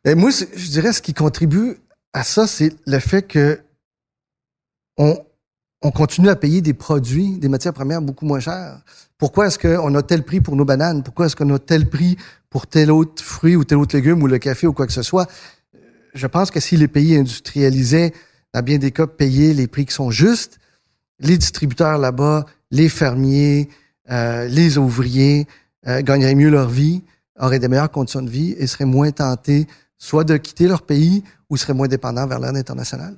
[0.04, 1.76] Ben, moi, je dirais ce qui contribue
[2.12, 3.60] à ça, c'est le fait que
[4.98, 5.16] on,
[5.82, 8.80] on continue à payer des produits, des matières premières beaucoup moins chères.
[9.16, 11.02] Pourquoi est-ce qu'on a tel prix pour nos bananes?
[11.02, 12.16] Pourquoi est-ce qu'on a tel prix
[12.50, 15.02] pour tel autre fruit ou tel autre légume ou le café ou quoi que ce
[15.02, 15.28] soit?
[16.14, 18.12] Je pense que si les pays industrialisaient,
[18.52, 20.58] dans bien des cas, payaient les prix qui sont justes,
[21.20, 23.68] les distributeurs là-bas, les fermiers,
[24.10, 25.46] euh, les ouvriers
[25.86, 27.02] euh, gagneraient mieux leur vie,
[27.38, 29.66] auraient des meilleures conditions de vie et seraient moins tentés
[29.98, 33.16] soit de quitter leur pays ou seraient moins dépendants vers l'aide internationale.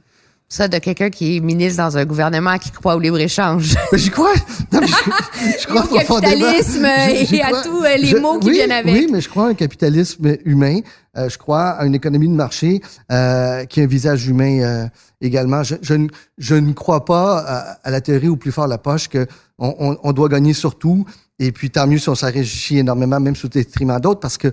[0.52, 3.76] Ça, de quelqu'un qui est ministre dans un gouvernement qui croit au libre-échange.
[3.92, 4.34] J'y crois.
[4.72, 8.40] Non, mais je, je crois au capitalisme Je- et à tous euh, les Je- mots
[8.40, 8.92] qui oui, viennent avec.
[8.92, 10.80] Oui, mais je crois à un capitalisme humain.
[11.16, 12.82] Euh, je crois à une économie de marché
[13.12, 14.86] euh, qui a un visage humain euh,
[15.20, 15.62] également.
[15.62, 18.78] Je, je, ne, je ne crois pas à, à la théorie au plus fort la
[18.78, 19.28] poche que
[19.60, 21.06] on, on, on doit gagner sur tout.
[21.38, 24.48] Et puis tant mieux si on s'enrichit énormément, même sous le détriment d'autres, parce que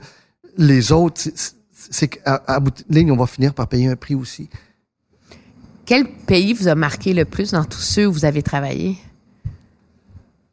[0.59, 1.21] les autres,
[1.89, 4.47] c'est- qu'à bout de ligne, on va finir par payer un prix aussi.
[5.87, 8.97] Quel pays vous a marqué le plus dans tous ceux où vous avez travaillé?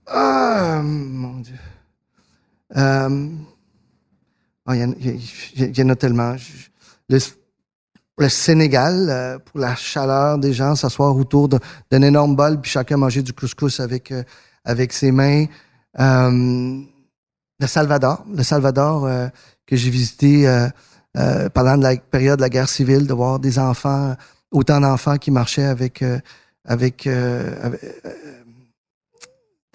[0.06, 1.58] Ah, mon Dieu.
[2.76, 3.28] Euh,
[4.64, 6.36] ah, Il y, en- a tellement.
[7.08, 12.96] Le, Sénégal, euh, pour la chaleur des gens, s'asseoir autour d'un énorme bol, puis chacun
[12.96, 14.12] manger du couscous avec,
[14.92, 15.46] ses mains.
[15.98, 16.86] Le
[17.66, 19.08] Salvador, le Salvador
[19.66, 20.68] que j'ai visité
[21.52, 24.14] pendant la période de la guerre civile, de voir des enfants,
[24.54, 26.18] autant d'enfants qui marchaient avec, euh,
[26.64, 27.76] avec, euh,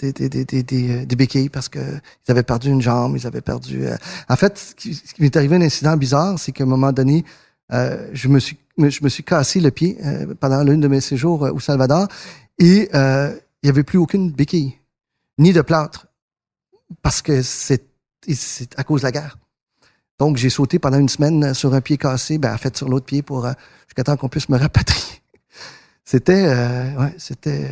[0.01, 3.83] euh, des, béquilles parce que ils avaient perdu une jambe, ils avaient perdu.
[4.29, 7.25] En fait, ce qui, m'est arrivé un incident bizarre, c'est qu'à un moment donné,
[7.69, 9.97] je me suis je me suis cassé le pied
[10.39, 12.07] pendant l'une de mes séjours au Salvador
[12.57, 14.77] et il n'y avait plus aucune béquille
[15.37, 16.07] ni de plâtre
[17.01, 17.83] parce que c'est
[18.77, 19.37] à cause de la guerre.
[20.19, 23.05] Donc, j'ai sauté pendant une semaine sur un pied cassé, ben, en fait, sur l'autre
[23.05, 23.53] pied pour, euh,
[23.87, 25.21] jusqu'à temps qu'on puisse me rapatrier.
[26.05, 27.69] C'était, euh, ouais, c'était,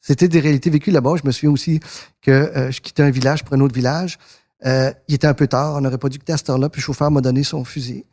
[0.00, 1.14] c'était des réalités vécues là-bas.
[1.22, 1.80] Je me souviens aussi
[2.20, 4.18] que euh, je quittais un village pour un autre village.
[4.64, 6.84] Il était un peu tard, on n'aurait pas dû quitter à cette heure-là, puis le
[6.84, 8.04] chauffeur m'a donné son fusil.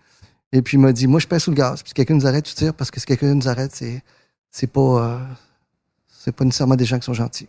[0.53, 1.81] Et puis il m'a dit, moi, je pèse sous le gaz.
[1.81, 4.01] Puis si quelqu'un nous arrête, tu tires, parce que si quelqu'un nous arrête, c'est,
[4.51, 5.19] c'est pas,
[6.23, 7.47] c'est pas nécessairement des gens qui sont gentils.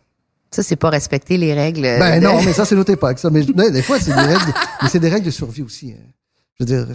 [0.51, 1.83] Ça, c'est pas respecter les règles.
[1.83, 3.31] Ben de- non, mais ça, c'est notre époque, ça.
[3.31, 5.93] Mais mais des fois, c'est des règles, mais c'est des règles de survie aussi.
[5.93, 6.03] hein.
[6.59, 6.87] Je veux dire,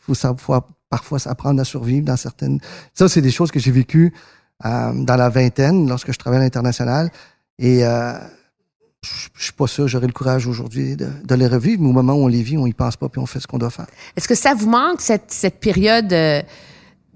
[0.00, 0.54] faut, sa- faut
[0.90, 2.60] parfois s'apprendre à survivre dans certaines.
[2.94, 4.12] Ça, c'est des choses que j'ai vécues
[4.64, 7.10] euh, dans la vingtaine, lorsque je travaillais à l'international.
[7.58, 8.12] Et euh,
[9.02, 11.92] je je suis pas sûr, j'aurais le courage aujourd'hui de, de les revivre, mais au
[11.92, 13.70] moment où on les vit, on y pense pas, puis on fait ce qu'on doit
[13.70, 13.86] faire.
[14.16, 16.42] Est-ce que ça vous manque, cette, cette période euh,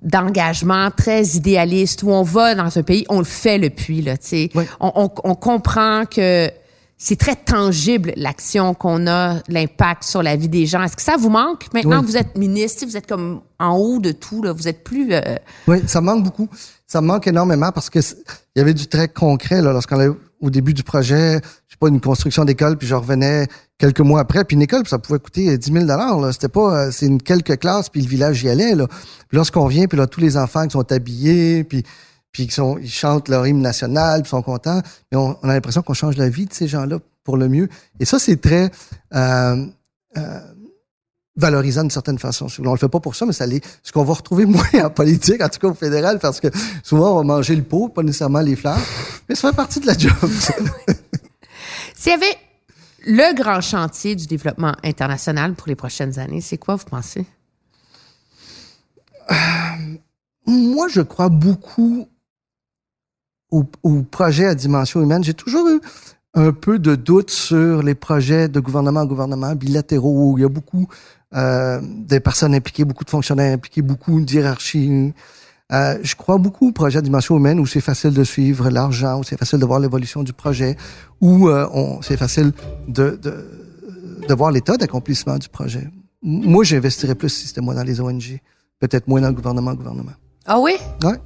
[0.03, 4.17] d'engagement très idéaliste où on va dans un pays, on le fait le puits, là,
[4.17, 4.51] tu sais?
[4.55, 4.65] Oui.
[4.81, 6.49] On, on, on comprend que
[7.05, 10.85] c'est très tangible l'action qu'on a, l'impact sur la vie des gens.
[10.85, 11.99] Est-ce que ça vous manque maintenant?
[11.99, 12.07] Oui.
[12.07, 15.13] que vous êtes ministre, vous êtes comme en haut de tout, là, vous êtes plus...
[15.13, 15.21] euh,
[15.67, 16.49] Oui, ça me manque beaucoup.
[16.87, 20.13] Ça me manque énormément parce que il y avait du très concret là, lorsqu'on allait
[20.41, 24.21] au début du projet, je sais pas, une construction d'école, puis je revenais quelques mois
[24.21, 26.31] après, puis une école, puis ça pouvait coûter 10 000 là.
[26.31, 28.87] C'était pas, euh, c'est une quelques classes, puis le village y allait là.
[29.33, 31.83] Lorsqu'on vient, puis là tous les enfants qui sont habillés, puis
[32.33, 35.53] puis qui sont, ils chantent leur hymne national, puis sont contents, mais on, on a
[35.53, 37.69] l'impression qu'on change la vie de ces gens-là pour le mieux.
[38.01, 38.71] Et ça, c'est très
[39.15, 39.67] euh,
[40.17, 40.41] euh,
[41.37, 42.47] valorisant d'une certaine façon.
[42.65, 43.65] On le fait pas pour ça, mais ça l'est.
[43.83, 46.49] Ce qu'on va retrouver moins en politique, en tout cas au fédéral, parce que
[46.83, 48.79] souvent on va manger le pot, pas nécessairement les fleurs.
[49.29, 50.13] Mais ça fait partie de la job.
[51.95, 52.37] S'il y avait
[53.07, 57.25] le grand chantier du développement international pour les prochaines années, c'est quoi, vous pensez?
[60.47, 62.09] Moi, je crois beaucoup
[63.53, 65.23] au, au projet à dimension humaine.
[65.23, 65.81] J'ai toujours eu
[66.35, 70.45] un peu de doute sur les projets de gouvernement à gouvernement bilatéraux où il y
[70.45, 70.89] a beaucoup
[71.35, 75.13] euh, de personnes impliquées, beaucoup de fonctionnaires impliqués, beaucoup de hiérarchie.
[75.73, 79.21] Euh, je crois beaucoup au projet à dimension humaine où c'est facile de suivre l'argent,
[79.21, 80.77] où c'est facile de voir l'évolution du projet,
[81.21, 81.67] où euh,
[82.03, 82.53] c'est facile
[82.89, 83.33] de, de,
[84.29, 85.89] de voir l'état d'accomplissement du projet.
[86.23, 88.41] Moi, j'investirais plus si c'était moi dans les ONG,
[88.81, 90.13] peut-être moins dans le gouvernement gouvernement.
[90.47, 90.77] Ah oui?
[91.03, 91.19] Ouais.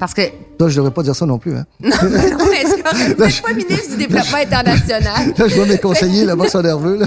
[0.00, 1.54] Parce que Là, je devrais pas dire ça non plus.
[1.54, 1.66] Hein.
[1.82, 5.34] Non, mais non, mais vous n'êtes pas ministre du développement international?
[5.38, 6.96] Là, je vois mes conseillers là-bas sont nerveux.
[6.96, 7.06] Là.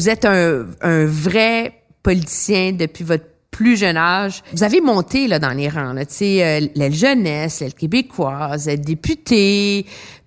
[0.00, 0.64] Vous êtes un,
[1.04, 4.42] vrai politicien depuis votre plus jeune âge.
[4.54, 9.84] Vous avez monté là, dans les rangs, tu sais, euh, jeunesse, l'aile québécoise, être député,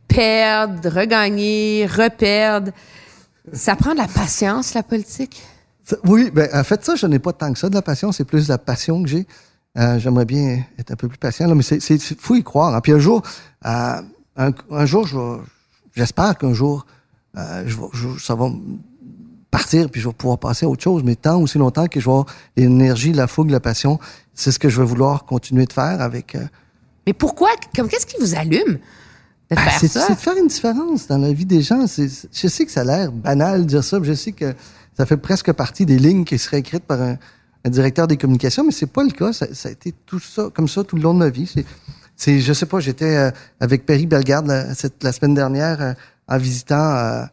[0.08, 2.72] perdre, regagner, reperdre.
[3.52, 5.42] Ça prend de la patience, la politique?
[6.04, 8.12] Oui, ben, en fait, ça, je n'ai pas tant que ça de la passion.
[8.12, 9.26] C'est plus la passion que j'ai.
[9.80, 12.76] Euh, J'aimerais bien être un peu plus patient, mais c'est, faut y croire.
[12.76, 12.82] hein.
[12.82, 13.24] Puis un jour,
[13.66, 14.02] euh,
[14.38, 15.08] un, jour,
[15.96, 16.86] j'espère qu'un jour,
[17.36, 18.52] je ça va
[19.54, 21.04] partir, puis je vais pouvoir passer à autre chose.
[21.06, 22.26] Mais tant aussi longtemps que je vais avoir
[22.58, 24.00] l'énergie, la fougue, la passion,
[24.34, 26.36] c'est ce que je vais vouloir continuer de faire avec.
[26.36, 26.44] euh,
[27.08, 27.50] Mais pourquoi?
[27.76, 30.06] Comme qu'est-ce qui vous allume de Ah, faire c'est, ça?
[30.08, 31.86] c'est de faire une différence dans la vie des gens.
[31.88, 34.54] C'est, je sais que ça a l'air banal de dire ça, puis je sais que
[34.98, 37.18] ça fait presque partie des lignes qui seraient écrites par un,
[37.66, 39.32] un directeur des communications, mais c'est pas le cas.
[39.34, 41.48] Ça, ça a été tout ça, comme ça, tout le long de ma vie.
[41.54, 41.66] C'est,
[42.16, 45.94] c'est je sais pas, j'étais euh, avec Perry Bellegarde la, cette- la semaine dernière euh,
[46.28, 47.24] en visitant euh,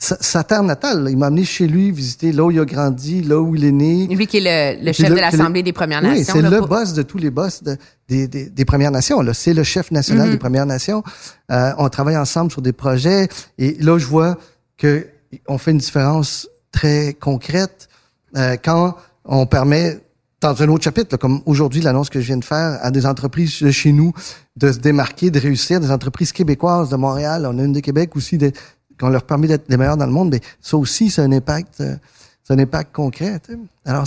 [0.00, 1.02] sa, sa terre natale.
[1.04, 1.10] là.
[1.10, 3.72] Il m'a amené chez lui visiter là où il a grandi, là où il est
[3.72, 4.06] né.
[4.06, 6.34] Lui qui est le, le chef le- de l'Assemblée des Premières Oui, Nations.
[6.34, 7.76] c'est là, le pour- boss de tous les boss de-
[8.08, 9.20] des, des, des Premières Nations.
[9.20, 10.32] Là, c'est le chef national Mhm.
[10.34, 11.02] des Premières Nations.
[11.50, 14.38] Euh, on travaille ensemble sur des projets et là, je vois
[14.76, 15.06] que
[15.48, 17.88] on fait une différence très concrète
[18.36, 19.98] euh, quand on permet
[20.40, 23.04] dans un autre chapitre, là, comme aujourd'hui l'annonce que je viens de faire à des
[23.06, 24.12] entreprises de chez nous
[24.56, 28.14] de se démarquer, de réussir, des entreprises québécoises de Montréal, on a une de Québec
[28.14, 28.52] aussi, de-
[28.98, 31.80] qu'on leur permet d'être les meilleurs dans le monde, mais ça aussi, c'est un impact,
[31.80, 31.96] euh,
[32.44, 33.40] c'est un impact concret.
[33.84, 34.04] Alors,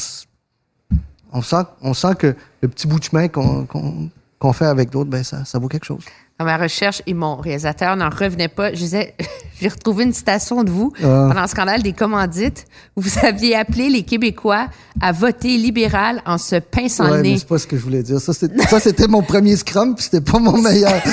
[1.32, 5.24] on sent, on sent que le petit bout de chemin qu'on fait avec d'autres, ben
[5.24, 6.04] ça vaut quelque chose.
[6.42, 8.72] Dans ma recherche et mon réalisateur n'en revenait pas.
[8.74, 9.14] Je disais,
[9.62, 11.28] j'ai retrouvé une citation de vous Ah.
[11.30, 14.68] pendant le scandale des commandites où vous aviez appelé les Québécois
[15.00, 17.38] à voter libéral en se pinçant le Ouais, mais nez.
[17.38, 18.20] c'est pas ce que je voulais dire.
[18.20, 20.94] Ça, c'était, mon premier scrum, puis c'était pas mon meilleur.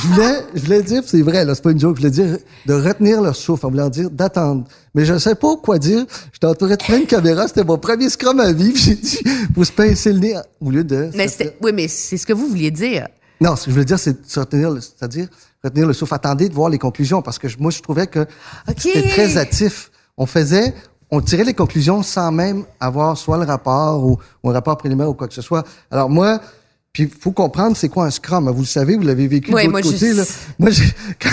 [0.00, 2.38] Je voulais, je voulais dire, c'est vrai, là, c'est pas une joke, je voulais dire
[2.66, 4.64] de retenir leur souffle, en voulant dire d'attendre.
[4.94, 6.06] Mais je sais pas quoi dire.
[6.32, 8.76] J'étais entouré de plein de caméras, c'était mon premier scrum à vivre.
[8.78, 9.18] J'ai dit,
[9.54, 11.10] pour se pincer le nez au lieu de...
[11.14, 11.28] Mais
[11.60, 13.08] oui, mais c'est ce que vous vouliez dire.
[13.40, 15.28] Non, ce que je voulais dire, c'est retenir, le- c'est-à-dire
[15.62, 16.14] retenir le souffle.
[16.14, 18.26] Attendez de voir les conclusions, parce que je- moi, je trouvais que
[18.76, 19.90] c'était très hâtif.
[20.16, 20.74] On faisait,
[21.10, 25.08] on tirait les conclusions sans même avoir soit le rapport ou, ou un rapport préliminaire
[25.10, 25.64] ou quoi que ce soit.
[25.90, 26.40] Alors moi,
[26.92, 28.50] puis il faut comprendre c'est quoi un scrum.
[28.50, 30.12] Vous le savez, vous l'avez vécu Ouais, de moi, l'autre je- côté.
[30.14, 30.24] Là.
[30.58, 31.28] Moi, j'ai- quand,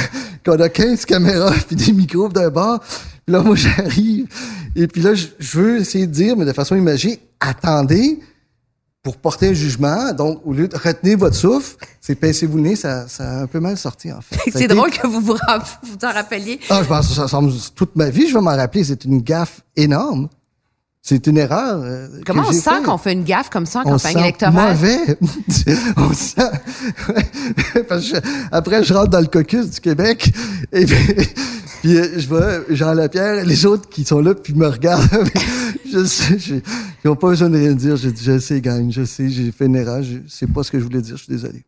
[0.46, 4.28] quand on a 15 caméras puis des micros d'un bord, puis là, moi, j'arrive.
[4.76, 8.20] Et puis là, je, je veux essayer de dire, mais de façon imagée, attendez
[9.06, 10.12] pour porter un jugement.
[10.14, 13.48] Donc, au lieu de retenir votre souffle, c'est pincez-vous le nez, ça, ça a un
[13.48, 14.36] peu mal sorti, en fait.
[14.52, 15.36] Ça C'est été- drôle que vous vous,
[15.84, 16.60] vous en rappeliez.
[16.72, 18.84] ah, je pense que ça semble toute ma vie, je vais m'en rappeler.
[18.84, 20.28] C'est une gaffe énorme.
[21.08, 21.82] C'est une erreur.
[21.84, 24.74] euh, Comment on sent qu'on fait une gaffe comme ça en On campagne sent électorale?
[24.74, 25.18] mauvais.
[25.98, 26.42] on sent.
[27.88, 30.34] Parce que je- après, je rentre dans le caucus du Québec
[30.74, 30.98] et puis,
[31.84, 35.08] puis, euh, je vois Jean Lapierre et les autres qui sont là puis me regardent.
[35.94, 36.62] je sais, je- ils
[37.08, 37.98] n'ont pas besoin de rien dire.
[37.98, 40.02] Je je sais, gang, je sais, j'ai fait une erreur.
[40.02, 41.18] Je sais pas ce que je voulais dire.
[41.18, 41.64] Je suis désolé.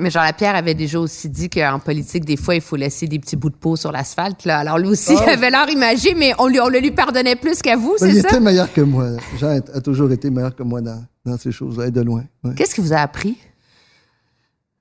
[0.00, 3.18] Mais Jean Lapierre avait déjà aussi dit qu'en politique, des fois, il faut laisser des
[3.18, 4.44] petits bouts de peau sur l'asphalte.
[4.44, 4.58] Là.
[4.58, 5.22] Alors lui aussi, Ah.
[5.26, 8.08] il avait l'air imagé, mais on, lui, on le lui pardonnait plus qu'à vous, Mais
[8.08, 8.28] il c'est ça?
[8.28, 9.08] était meilleur que moi.
[9.38, 12.24] Jean a, toujours été meilleur que moi dans, dans ces choses-là et de loin.
[12.44, 12.54] ouais.
[12.54, 13.36] Qu'est-ce qui vous a appris?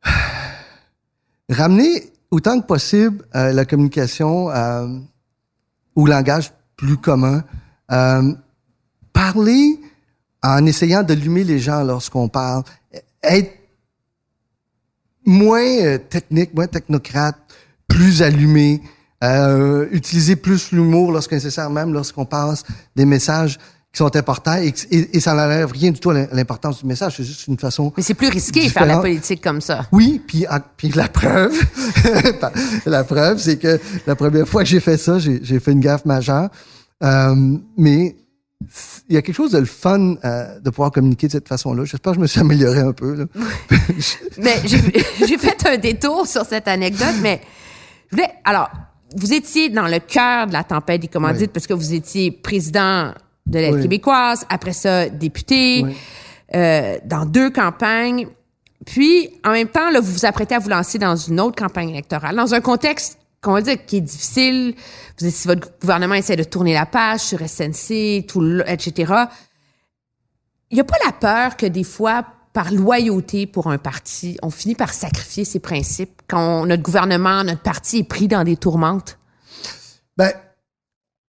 [1.50, 4.88] ramener autant que possible euh, la communication euh,
[5.96, 7.44] au langage plus commun.
[7.92, 8.34] Euh,
[9.14, 9.80] parler
[10.44, 12.64] en essayant d'allumer les gens lorsqu'on parle.
[13.24, 13.52] Être
[15.30, 17.38] moins euh, technique, moins technocrate,
[17.88, 18.82] plus allumé.
[19.22, 22.64] Euh, utiliser plus l'humour lorsque nécessaire, même lorsqu'on passe
[22.96, 23.58] des messages
[23.92, 27.16] qui sont importants et, et, et ça n'enlève rien du tout à l'importance du message.
[27.18, 29.88] C'est juste une façon Mais c'est plus risqué de faire la politique comme ça.
[29.92, 31.52] oui, puis en- puis la preuve,
[32.86, 35.80] la preuve, c'est que la première fois que j'ai fait ça, j'ai j'ai fait une
[35.82, 36.50] gaffe majeure.
[37.04, 37.36] Euh,
[37.78, 38.16] mais
[39.08, 41.86] il y a quelque chose de le fun euh, de pouvoir communiquer de cette façon-là.
[41.86, 43.16] J'espère que je me suis amélioré un peu.
[43.16, 43.26] Là.
[44.38, 47.42] Mais j'ai fait un détour sur cette anecdote, mais
[48.12, 48.30] je voulais.
[48.44, 48.70] Alors,
[49.16, 51.52] vous étiez dans le cœur de la tempête des commandites Oui.
[51.54, 53.14] parce que vous étiez président
[53.46, 53.82] de l'aide Oui.
[53.84, 55.96] québécoise, après ça, député, Oui.
[56.56, 58.28] euh, dans deux campagnes.
[58.86, 61.90] Puis, en même temps, là, vous vous apprêtez à vous lancer dans une autre campagne
[61.90, 64.76] électorale, dans un contexte va dire qui est difficile.
[65.20, 68.26] Vous si votre gouvernement essaie de tourner la page sur SNC,
[68.68, 69.14] etc.
[70.72, 74.50] Il n'y a pas la peur que des fois, par loyauté pour un parti, on
[74.50, 79.18] finit par sacrifier ses principes quand notre gouvernement, notre parti est pris dans des tourmentes?
[80.18, 80.32] Ben,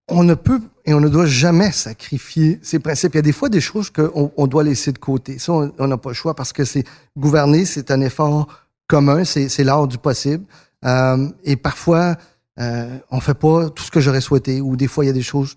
[0.07, 3.13] on ne peut et on ne doit jamais sacrifier ses principes.
[3.13, 5.39] Il y a des fois des choses qu'on on doit laisser de côté.
[5.39, 6.83] Ça, on n'a pas le choix parce que c'est
[7.17, 8.47] gouverner, c'est un effort
[8.87, 10.43] commun, c'est l'art du possible.
[10.85, 12.15] Euh, et parfois,
[12.59, 15.13] euh, on fait pas tout ce que j'aurais souhaité, ou des fois il y a
[15.13, 15.55] des choses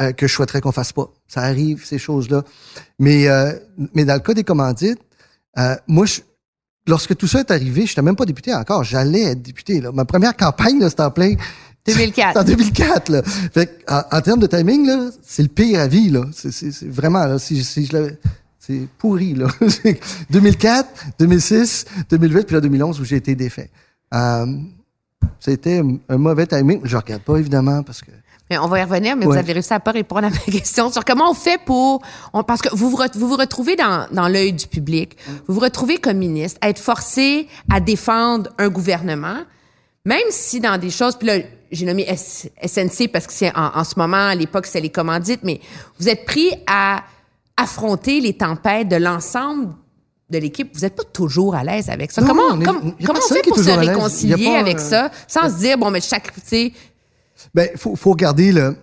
[0.00, 1.10] euh, que je souhaiterais qu'on fasse pas.
[1.28, 2.42] Ça arrive ces choses-là.
[2.98, 3.52] Mais euh,
[3.94, 5.00] mais dans le cas des commandites,
[5.58, 6.20] euh, moi, je,
[6.86, 8.84] lorsque tout ça est arrivé, je n'étais même pas député encore.
[8.84, 9.80] J'allais être député.
[9.80, 9.92] Là.
[9.92, 11.34] Ma première campagne, c'était en plein
[11.86, 12.32] 2004.
[12.32, 13.22] c'est en 2004, là.
[13.24, 16.22] Fait que, en, en termes de timing, là, c'est le pire à vie, là.
[16.32, 18.18] C'est vraiment, là, si, si je l'avais-
[18.60, 19.48] c'est pourri, là.
[20.30, 23.70] 2004, 2006, 2008, puis là, 2011, où j'ai été défait.
[24.12, 24.46] Euh,
[25.40, 26.80] c'était un, mauvais timing.
[26.84, 28.10] Je regarde pas, évidemment, parce que...
[28.50, 30.90] Mais on va y revenir, mais vous avez réussi à pas répondre à ma question
[30.90, 32.02] sur comment on fait pour...
[32.32, 35.60] on- parce que vous vous, vous vous retrouvez dans, dans l'œil du public, vous vous
[35.60, 39.38] retrouvez comme ministre, à être forcé à défendre un gouvernement,
[40.04, 41.16] même si dans des choses...
[41.16, 41.36] Puis là,
[41.70, 44.90] j'ai nommé S- SNC parce que c'est en, en ce moment, à l'époque, c'est les
[44.90, 45.60] commandites, mais
[45.98, 47.02] vous êtes pris à
[47.56, 49.68] affronter les tempêtes de l'ensemble
[50.32, 50.70] de l'équipe.
[50.74, 52.20] Vous n'êtes pas toujours à l'aise avec ça.
[52.20, 55.48] Non, comment on est- comme- comment on fait pour se réconcilier pas avec ça sans
[55.48, 56.32] se dire, bon, mais chaque...
[57.54, 58.76] Ben, faut, faut regarder le,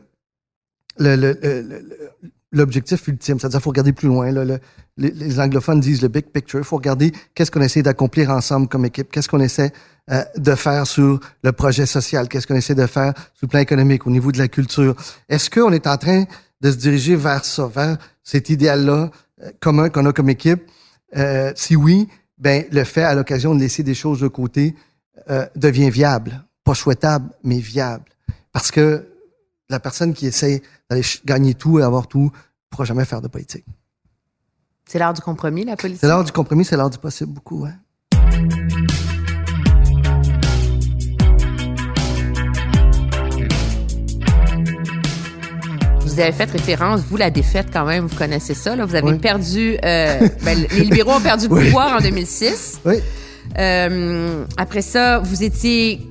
[2.51, 3.39] l'objectif ultime.
[3.39, 4.31] C'est-à-dire, faut regarder plus loin.
[4.31, 4.43] là.
[4.45, 4.59] Le-
[4.97, 6.61] les, les anglophones disent le big picture.
[6.65, 9.09] faut regarder qu'est-ce qu'on essaie d'accomplir ensemble comme équipe.
[9.11, 9.71] Qu'est-ce qu'on essaie
[10.11, 12.27] euh, de faire sur le projet social?
[12.27, 14.95] Qu'est-ce qu'on essaie de faire sur le plan économique, au niveau de la culture?
[15.29, 16.25] Est-ce qu'on est en train
[16.61, 19.09] de se diriger vers ça, vers cet idéal-là
[19.43, 20.63] euh, commun qu'on a comme équipe?
[21.15, 22.07] Euh, si oui,
[22.37, 24.75] ben, le fait à l'occasion de laisser des choses de côté
[25.29, 26.43] euh, devient viable.
[26.63, 28.05] Pas souhaitable, mais viable.
[28.51, 29.07] Parce que
[29.69, 33.27] la personne qui essaie d'aller gagner tout et avoir tout ne pourra jamais faire de
[33.27, 33.65] politique.
[34.85, 36.01] c'est l'heure du compromis, la politique?
[36.01, 37.65] C'est l'heure du compromis, c'est l'heure du possible beaucoup.
[37.65, 37.75] Hein?
[46.05, 48.75] Vous avez fait référence, vous, la défaite quand même, vous connaissez ça.
[48.75, 48.85] Là.
[48.85, 49.19] Vous avez Oui.
[49.19, 49.77] perdu...
[49.83, 51.65] euh, ben, les libéraux ont perdu le Oui.
[51.65, 52.79] pouvoir en 2006.
[52.85, 52.95] Oui.
[53.57, 56.01] Euh, après ça, vous étiez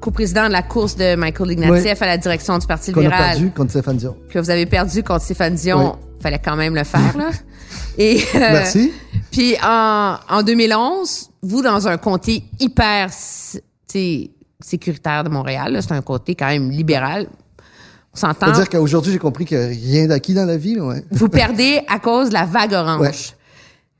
[0.00, 3.30] coprésident de la course de Michael Ignatieff à la direction du Parti Qu'on a libéral.
[3.32, 4.16] perdu contre Stéphane Dion.
[4.30, 5.96] Que vous avez perdu contre Stéphane Dion.
[6.20, 7.30] Fallait quand même le faire, là.
[7.98, 8.92] Et, euh, Merci.
[9.30, 13.08] Puis en, en 2011, vous, dans un comté hyper
[14.60, 17.26] sécuritaire de Montréal, là, c'est un comté quand même libéral,
[18.16, 20.74] on s'entend, C'est-à-dire qu'aujourd'hui, j'ai compris qu'il n'y a rien d'acquis dans la vie.
[20.74, 21.04] Là, ouais.
[21.10, 23.00] vous perdez à cause de la vague orange.
[23.00, 23.12] Ouais.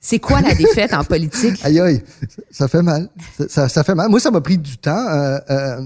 [0.01, 1.59] C'est quoi la défaite en politique?
[1.65, 2.03] Aïe, aïe,
[2.51, 3.09] ça fait mal.
[3.37, 4.09] Ça, ça, ça fait mal.
[4.09, 5.81] Moi, ça m'a pris du temps euh, euh,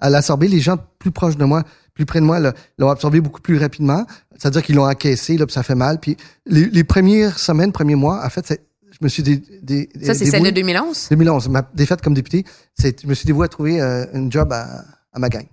[0.00, 0.48] à l'absorber.
[0.48, 1.62] Les gens plus proches de moi,
[1.92, 2.40] plus près de moi,
[2.78, 4.06] l'ont absorbé beaucoup plus rapidement.
[4.38, 6.00] C'est-à-dire qu'ils l'ont encaissé, là, puis ça fait mal.
[6.00, 6.16] Puis
[6.46, 8.58] les, les premières semaines, premiers mois, en fait,
[8.90, 11.08] je me suis dé, dé, Ça, c'est celle de 2011?
[11.10, 12.44] 2011, ma défaite comme député,
[12.78, 15.44] je me suis dévoué à trouver euh, un job à, à ma gang.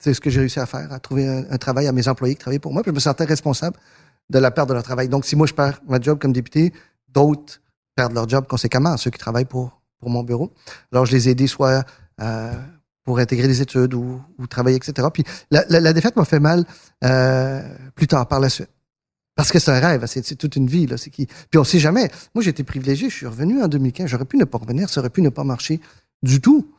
[0.00, 2.40] C'est ce que j'ai réussi à faire, à trouver un, travail à mes employés qui
[2.40, 2.82] travaillaient pour moi.
[2.82, 3.76] Puis je me sentais responsable
[4.30, 5.08] de la perte de leur travail.
[5.08, 6.72] Donc, si moi, je perds ma job comme député,
[7.08, 7.60] d'autres
[7.94, 10.52] perdent leur job conséquemment, ceux qui travaillent pour, pour mon bureau.
[10.90, 11.84] Alors, je les ai aidés soit
[12.20, 12.52] euh,
[13.04, 15.08] pour intégrer des études ou, travailler, etc.
[15.12, 16.64] Puis la, défaite m'a fait mal
[17.04, 17.60] euh,
[17.94, 18.70] plus tard, par la suite.
[19.34, 20.86] Parce que c'est un rêve, c'est toute une vie.
[20.86, 21.26] Là, qui...
[21.26, 22.10] Puis on sait jamais.
[22.34, 24.08] Moi, été privilégié, je suis revenu en 2015.
[24.08, 25.80] J'aurais pu ne pas revenir, ça aurait pu ne pas marcher
[26.22, 26.74] du tout.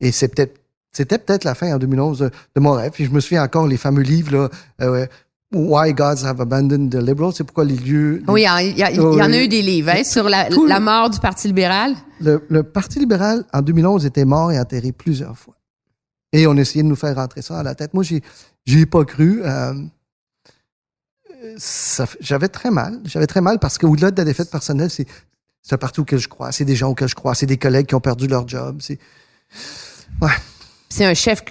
[0.00, 0.60] Et c'est peut-être,
[0.94, 2.92] c'était peut-être la fin en 2011 de, de mon rêve.
[2.92, 4.48] Puis je me souviens encore les fameux livres, là,
[4.80, 5.06] euh,
[5.52, 8.22] Why Gods Have Abandoned the Liberals, c'est pourquoi les lieux...
[8.26, 9.44] les- Oui, il y, en a Oui.
[9.44, 10.48] eu des livres hein, sur la,
[10.80, 11.94] mort du Parti libéral.
[12.20, 15.54] le, le Parti libéral, en 2011, était mort et enterré plusieurs fois.
[16.32, 17.94] Et on essayait de nous faire rentrer ça à la tête.
[17.94, 18.20] Moi, j'ai,
[18.64, 19.42] j'y ai pas cru.
[19.44, 19.74] Euh,
[22.20, 23.00] j'avais très mal.
[23.04, 25.06] J'avais très mal parce qu'au-delà de la défaite personnelle, c'est,
[25.70, 26.50] un parti auquel je crois.
[26.50, 27.34] C'est des gens auxquels je crois.
[27.34, 28.78] C'est des collègues qui ont perdu leur job.
[28.80, 28.98] C'est,
[30.94, 31.42] C'est un chef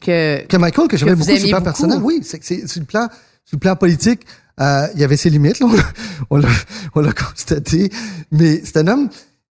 [0.00, 0.46] que...
[0.46, 2.00] que Michael, que vous beaucoup sur le plan personnel.
[2.02, 3.06] Oui, c'est, que c'est, sur le plan,
[3.44, 4.26] sur le plan politique,
[4.58, 5.66] euh, il y avait ses limites, là.
[6.30, 6.48] On l'a,
[6.94, 7.90] on l'a constaté.
[8.32, 9.10] Mais c'est un homme,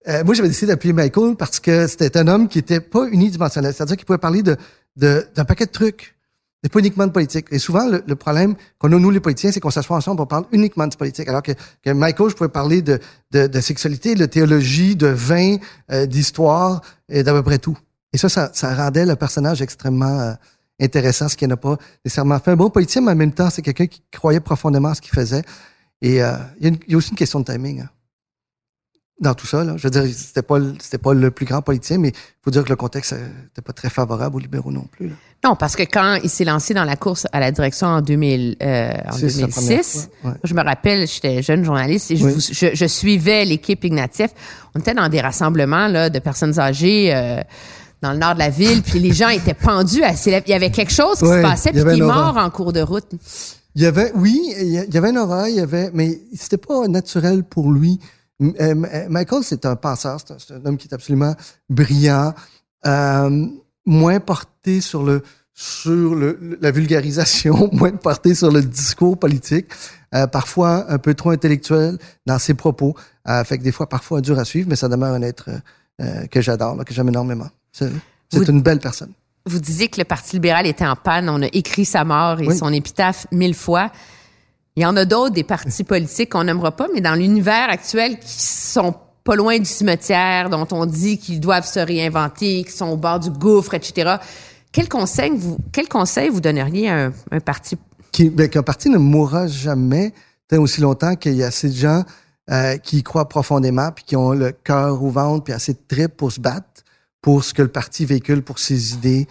[0.07, 3.75] euh, moi, j'avais décidé d'appeler Michael parce que c'était un homme qui était pas unidimensionnel.
[3.75, 4.57] C'est-à-dire qu'il pouvait parler de,
[4.95, 6.15] de, d'un paquet de trucs.
[6.63, 7.47] C'est pas uniquement de politique.
[7.51, 10.27] Et souvent, le, le problème qu'on a, nous, les politiciens, c'est qu'on s'assoit ensemble, on
[10.27, 11.29] parle uniquement de politique.
[11.29, 11.53] Alors que,
[11.85, 13.01] que Michael, je pouvais parler de,
[13.33, 15.57] de, de sexualité, de théologie, de vin,
[15.91, 17.77] euh, d'histoire, et d'à peu près tout.
[18.13, 20.33] Et ça, ça, ça rendait le personnage extrêmement euh,
[20.81, 23.63] intéressant, ce qui n'a pas nécessairement fait un bon politicien, mais en même temps, c'est
[23.63, 25.43] quelqu'un qui croyait profondément à ce qu'il faisait.
[26.01, 27.81] Et euh, il y, a une- il y a aussi une question de timing.
[27.83, 27.89] hein.
[29.21, 29.75] Dans tout ça, là.
[29.77, 32.65] je veux dire, c'était pas, c'était pas le plus grand politicien, mais il faut dire
[32.65, 35.11] que le contexte n'était pas très favorable aux libéraux non plus.
[35.11, 35.15] là.
[35.45, 38.57] Non, parce que quand il s'est lancé dans la course à la direction en, 2000,
[38.61, 40.37] euh, en C'est sa première 2006, fois, ouais.
[40.43, 42.33] je me rappelle, j'étais jeune journaliste et je, Oui.
[42.33, 44.33] vous- je, je suivais l'équipe Ignatieff.
[44.75, 47.41] On était dans des rassemblements là, de personnes âgées euh,
[48.03, 50.45] dans le nord de la ville, puis les gens étaient pendus à ses lèvres.
[50.49, 52.51] Il y avait quelque chose qui Ouais, se passait, il puis qui est mort en
[52.51, 53.07] cours de route.
[53.75, 56.59] Il y avait, oui, il y il avait une aura, il y avait, mais c'était
[56.59, 58.01] pas naturel pour lui.
[58.43, 58.75] Euh, euh,
[59.09, 61.35] Michael, c'est un penseur, c'est un, un homme qui est absolument
[61.71, 62.35] brillant,
[62.87, 63.47] euh,
[63.87, 65.23] moins porté sur le
[65.55, 69.67] sur le, la vulgarisation, moins porté sur le discours politique,
[70.15, 72.95] euh, parfois un peu trop intellectuel dans ses propos,
[73.29, 75.51] euh, fait que des fois parfois dur à suivre, mais ça demeure un être
[76.33, 77.49] que j'adore, que j'aime énormément.
[77.73, 79.13] C'est une belle personne.
[79.47, 81.29] Vous disiez que le Parti libéral était en panne.
[81.29, 82.57] On a écrit sa mort et Oui.
[82.57, 83.91] son épitaphe mille fois.
[84.77, 88.19] Il y en a d'autres, des partis politiques qu'on n'aimera pas, mais dans l'univers actuel,
[88.19, 88.95] qui sont
[89.25, 93.21] pas loin du cimetière, dont on dit qu'ils doivent se réinventer, qui sont au bord
[93.21, 94.17] du gouffre, etc.
[94.73, 97.77] Quel conseil vous, quel conseil vous donneriez à un, un parti?
[98.19, 100.13] ben, qu'un parti ne mourra jamais
[100.49, 102.05] tant aussi longtemps qu'il y a assez de gens
[102.51, 105.81] euh, qui y croient profondément, puis qui ont le cœur au ventre, puis assez de
[105.87, 106.67] tripes pour se battre
[107.23, 109.27] pour ce que le parti véhicule, pour ses idées,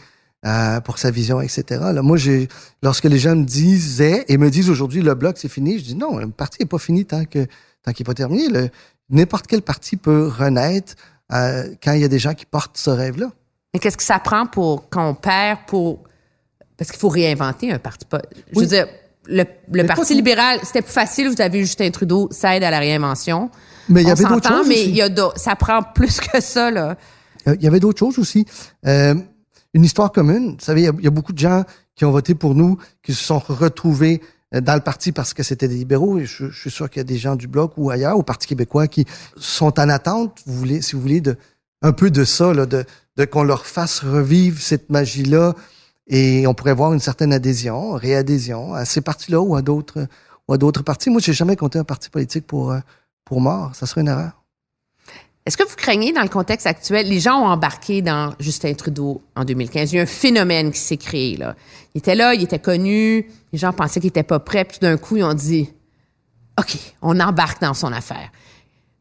[0.46, 1.64] euh, pour sa vision, etc.
[1.94, 2.48] Là, moi, j'ai,
[2.82, 5.96] lorsque les gens me disaient et me disent aujourd'hui le bloc c'est fini, je dis
[5.96, 7.46] non, le parti n'est pas fini tant que
[7.84, 8.48] tant qu'il n'est pas terminé.
[8.50, 8.70] Le-
[9.12, 10.94] n'importe quel parti peut renaître
[11.34, 13.30] euh, quand il y a des gens qui portent ce rêve-là.
[13.74, 16.00] Mais qu'est-ce que ça prend pour qu'on perd pour
[16.78, 18.08] parce qu'il faut réinventer un parti.
[18.12, 18.18] Je
[18.56, 18.64] Oui.
[18.64, 18.88] veux dire,
[19.28, 19.44] le,
[19.86, 21.30] Parti libéral, c'était plus facile.
[21.30, 23.52] Vous avez Justin Trudeau, ça aide à la réinvention.
[23.88, 24.68] Mais il y avait d'autres choses.
[24.68, 26.98] mais il y a d'autres- ça prend plus que ça là.
[27.48, 28.46] Euh, Il y avait d'autres choses aussi.
[28.86, 29.16] Euh,
[29.74, 30.52] une histoire commune.
[30.60, 31.64] Vous savez, il y a- beaucoup de gens
[31.96, 34.22] qui ont voté pour nous, qui se sont retrouvés
[34.54, 36.18] euh, dans le parti parce que c'était des libéraux.
[36.18, 38.24] Et je, je suis sûr qu'il y a des gens du Bloc ou ailleurs, au
[38.24, 39.06] Parti québécois, qui
[39.38, 41.38] sont en attente, vous voulez, si vous voulez, de
[41.82, 42.84] un peu de ça, là, de,
[43.18, 45.54] de qu'on leur fasse revivre cette magie-là.
[46.08, 50.08] Et on pourrait voir une certaine adhésion, réadhésion à ces partis-là ou à d'autres
[50.48, 51.10] ou à d'autres partis.
[51.10, 52.80] Moi, j'ai jamais compté un parti politique pour, euh,
[53.24, 53.74] pour mort.
[53.74, 54.41] Ça serait une erreur.
[55.46, 59.24] Est-ce que vous craignez dans le contexte actuel, les gens ont embarqué dans Justin Trudeau
[59.36, 59.92] en 2015.
[59.92, 61.56] Il y a un phénomène qui s'est créé là.
[61.96, 64.86] Il était là, il était connu, les gens pensaient qu'il était pas prêt, puis tout
[64.86, 65.70] d'un coup ils ont dit
[66.60, 68.30] OK, on embarque dans son affaire.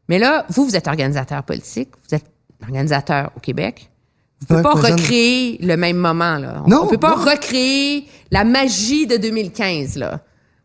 [0.09, 2.25] Mais là, vous, vous êtes organisateur politique, vous êtes
[2.63, 3.89] organisateur au Québec.
[4.39, 6.63] Vous pouvez Ouais, pas recréer le même moment là.
[6.65, 7.23] On, Non, on peut pas non.
[7.23, 10.21] recréer la magie de 2015 là.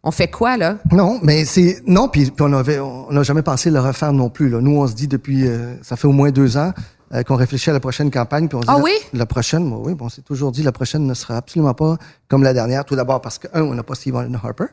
[0.08, 0.78] On fait quoi là?
[0.92, 4.48] Non, mais c'est non, puis, on avait, on n'a jamais pensé le refaire non plus.
[4.48, 4.60] Là.
[4.60, 6.72] Nous, on se dit depuis, euh, ça fait au moins deux ans
[7.12, 8.92] euh, qu'on réfléchit à la prochaine campagne, puis on se dit Ah la, oui?
[9.12, 11.96] la prochaine, bon, oui, bon, c'est toujours dit la prochaine ne sera absolument pas
[12.28, 12.84] comme la dernière.
[12.84, 14.66] Tout d'abord parce que un, on n'a pas Stephen Harper.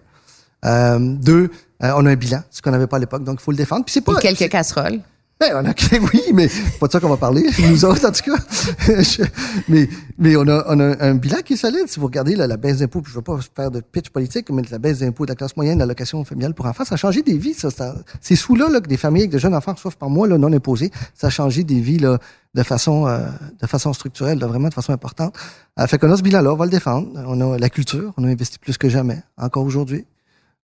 [0.65, 1.49] Euh, deux,
[1.83, 3.57] euh, on a un bilan, ce qu'on n'avait pas à l'époque, donc il faut le
[3.57, 3.85] défendre.
[3.85, 4.99] Puis c'est pas Et quelques casseroles.
[5.51, 5.73] Ben, on a
[6.13, 6.47] oui, mais
[6.79, 8.93] pas de ça qu'on va parler, nous autres, en tout cas.
[9.67, 11.87] Mais, mais on a, on a un bilan qui est solide.
[11.87, 14.77] Si vous regardez la baisse d'impôts, je veux pas faire de pitch politique, mais la
[14.77, 17.53] baisse d'impôts de la classe moyenne, l'allocation familiale pour enfants, ça a changé des vies,
[17.53, 17.69] ça.
[17.71, 20.37] ça- Ces sous-là, là, que des familles avec de jeunes enfants reçoivent par mois, là,
[20.37, 22.19] non imposés, ça a changé des vies, là,
[22.55, 23.19] de façon, euh,
[23.61, 25.35] de façon structurelle, vraiment de façon importante.
[25.79, 27.09] Euh, fait qu'on a ce bilan-là, on va le défendre.
[27.27, 30.05] On a la culture, on a investi plus que jamais, encore aujourd'hui.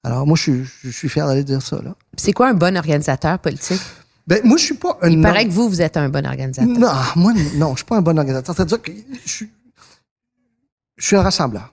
[0.05, 1.79] Alors, moi, je suis, je suis fier d'aller dire ça.
[2.17, 3.81] C'est quoi un bon organisateur politique?
[4.29, 6.69] Ben, moi, je suis pas un Il paraît que vous, vous êtes un bon organisateur.
[6.79, 8.55] Non, moi, non, je suis pas un bon organisateur.
[8.55, 8.93] C'est-à-dire que
[9.25, 9.51] je suis,
[10.99, 11.73] je suis un rassembleur.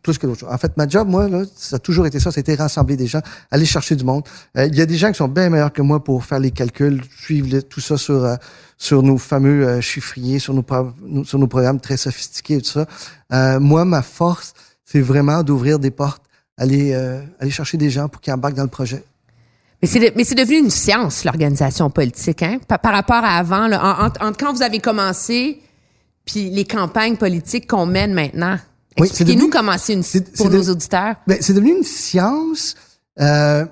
[0.00, 0.48] Plus que d'autres choses.
[0.52, 3.20] En fait, ma job, moi, là, ça a toujours été ça, c'était rassembler des gens,
[3.50, 4.22] aller chercher du monde.
[4.56, 6.52] Euh, Il y a des gens qui sont bien meilleurs que moi pour faire les
[6.52, 8.36] calculs, suivre le- tout ça sur euh,
[8.78, 10.64] sur nos fameux euh, chiffriers, sur nos,
[11.24, 12.86] sur nos programmes très sophistiqués et tout ça.
[13.32, 14.54] Euh, moi, ma force,
[14.84, 16.22] c'est vraiment d'ouvrir des portes,
[16.56, 19.02] aller euh, aller chercher des gens pour qu'ils embarquent dans le projet.
[19.82, 22.58] Mais c'est, de- mais c'est devenu une science, l'organisation politique, hein?
[22.68, 25.60] Par, par rapport à avant, là, en- quand vous avez commencé,
[26.24, 28.56] puis les campagnes politiques qu'on mène maintenant.
[28.98, 31.16] Oui, Expliquez-nous devenu- comment c'est une c'est- pour c'est nos de- auditeurs.
[31.26, 32.74] Ben, c'est devenu une science
[33.20, 33.64] euh,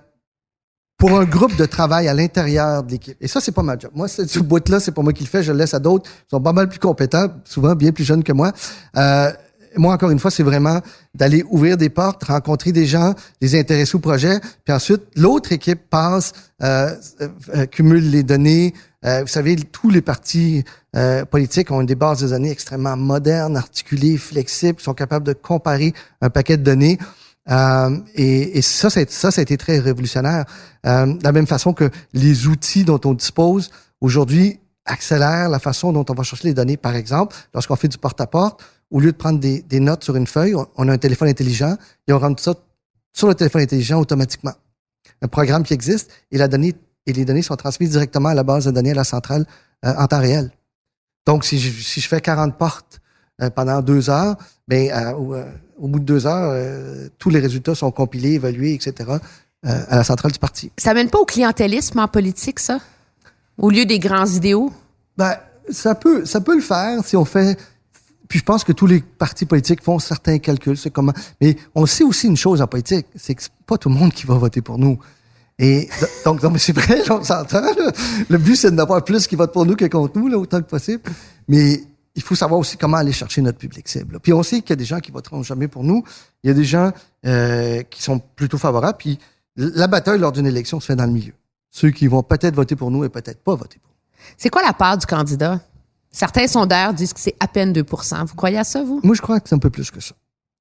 [0.98, 3.16] pour un groupe de travail à l'intérieur de l'équipe.
[3.20, 3.90] Et ça, c'est pas ma job.
[3.94, 5.42] Moi, ce ce bout-là, c'est pas moi qui le fais.
[5.42, 6.10] Je le laisse à d'autres.
[6.26, 8.52] Ils sont pas mal plus compétents, souvent bien plus jeunes que moi.
[8.96, 9.30] Euh,
[9.76, 10.80] moi, encore une fois, c'est vraiment
[11.14, 15.80] d'aller ouvrir des portes, rencontrer des gens, les intéresser au projet, puis ensuite, l'autre équipe
[15.90, 16.94] passe, euh,
[17.54, 18.74] euh, cumule les données.
[19.04, 20.64] Euh, vous savez, tous les partis
[20.94, 25.94] euh, politiques ont des bases de données extrêmement modernes, articulées, flexibles, sont capables de comparer
[26.20, 26.98] un paquet de données.
[27.50, 30.44] Euh, et, et ça, ça, ça, ça a été très révolutionnaire.
[30.86, 35.92] Euh, de la même façon que les outils dont on dispose aujourd'hui accélèrent la façon
[35.92, 36.76] dont on va chercher les données.
[36.76, 40.54] Par exemple, lorsqu'on fait du porte-à-porte, au lieu de prendre des, notes sur une feuille,
[40.76, 41.76] on, a un téléphone intelligent
[42.08, 42.54] et on rentre ça
[43.12, 44.54] sur le téléphone intelligent automatiquement.
[45.22, 48.92] Un programme qui existe et les données sont transmises directement à la base de données
[48.92, 49.46] à la centrale
[49.84, 50.50] euh, en temps réel.
[51.26, 53.00] Donc, si je, fais 40 portes
[53.42, 55.44] euh, pendant deux heures, ben, euh, au, euh,
[55.78, 59.12] au bout de deux heures, tous les résultats sont compilés, évalués, etc.,
[59.62, 60.72] à la centrale du parti.
[60.78, 62.80] Ça mène pas au clientélisme en politique, ça?
[63.60, 64.72] Au lieu des grands idéaux?
[65.18, 65.36] Ben,
[65.68, 67.58] ça peut, ça peut le faire si on fait.
[68.26, 71.12] Puis je pense que tous les partis politiques font certains calculs, c'est comment.
[71.40, 74.12] Mais on sait aussi une chose en politique, c'est que c'est pas tout le monde
[74.12, 74.98] qui va voter pour nous.
[75.58, 75.90] Et
[76.24, 77.60] donc, non, mais c'est vrai, on s'entend.
[78.30, 80.68] Le but, c'est de n'avoir plus qui votent pour nous que contre nous, autant que
[80.68, 81.02] possible.
[81.46, 81.82] Mais
[82.14, 84.20] il faut savoir aussi comment aller chercher notre public cible.
[84.20, 86.02] Puis on sait qu'il y a des gens qui voteront jamais pour nous.
[86.42, 86.92] Il y a des gens
[87.26, 88.96] euh, qui sont plutôt favorables.
[88.96, 89.18] Puis
[89.56, 91.34] la bataille lors d'une élection se fait dans le milieu.
[91.70, 94.24] Ceux qui vont peut-être voter pour nous et peut-être pas voter pour nous.
[94.36, 95.60] C'est quoi la part du candidat?
[96.10, 99.00] Certains sondeurs disent que c'est à peine 2% Vous croyez à ça, vous?
[99.04, 100.14] Moi, je crois que c'est un peu plus que ça.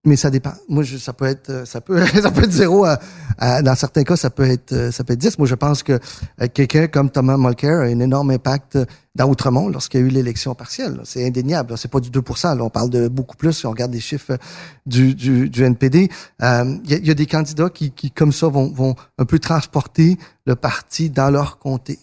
[0.06, 0.54] Mais ça dépend.
[0.70, 2.86] Moi, je, ça peut être, euh, ça peut, ça peut être zéro.
[2.86, 3.00] à-
[3.38, 5.38] à- dans certains cas, ça peut être, euh, ça peut être 10.
[5.38, 6.00] Moi, je pense que
[6.42, 8.78] euh, quelqu'un comme Thomas Mulcair a un énorme impact
[9.16, 11.02] dans Outremont lorsqu'il y a eu l'élection partielle.
[11.04, 11.78] C'est indéniable.
[11.78, 12.58] C'est pas du 2 là.
[12.62, 14.38] On parle de beaucoup plus si on regarde les chiffres
[14.86, 16.10] du, du, du NPD.
[16.44, 19.38] Euh, Il y, y a des candidats qui, qui, comme ça, vont, vont un peu
[19.38, 22.00] transporter le parti dans leur comté.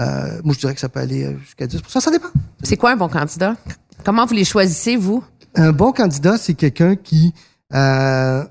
[0.00, 2.28] Euh, moi, je dirais que ça peut aller jusqu'à 10% Ça dépend.
[2.64, 3.54] C'est quoi un bon candidat?
[4.04, 5.22] Comment vous les choisissez, vous?
[5.54, 7.34] Un bon candidat, c'est quelqu'un qui,
[7.74, 8.44] euh,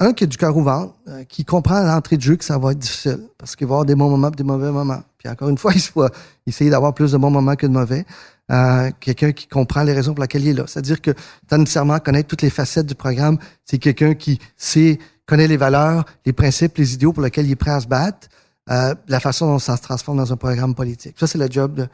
[0.00, 2.44] un, qui a du cœur au ventre, euh, qui comprend à l'entrée de jeu que
[2.44, 4.70] ça va être difficile, parce qu'il va y avoir des bons moments et des mauvais
[4.70, 5.02] moments.
[5.18, 6.06] Puis encore une fois, il faut
[6.46, 8.04] essayer d'avoir plus de bons moments que de mauvais.
[8.50, 10.64] Euh, quelqu'un qui comprend les raisons pour lesquelles il est là.
[10.66, 11.12] C'est-à-dire que,
[11.48, 16.04] sans nécessairement connaître toutes les facettes du programme, c'est quelqu'un qui sait, connaît les valeurs,
[16.26, 18.28] les principes, les idéaux pour lesquels il est prêt à se battre,
[18.70, 21.16] euh, la façon dont ça se transforme dans un programme politique.
[21.18, 21.88] Ça, c'est le job de,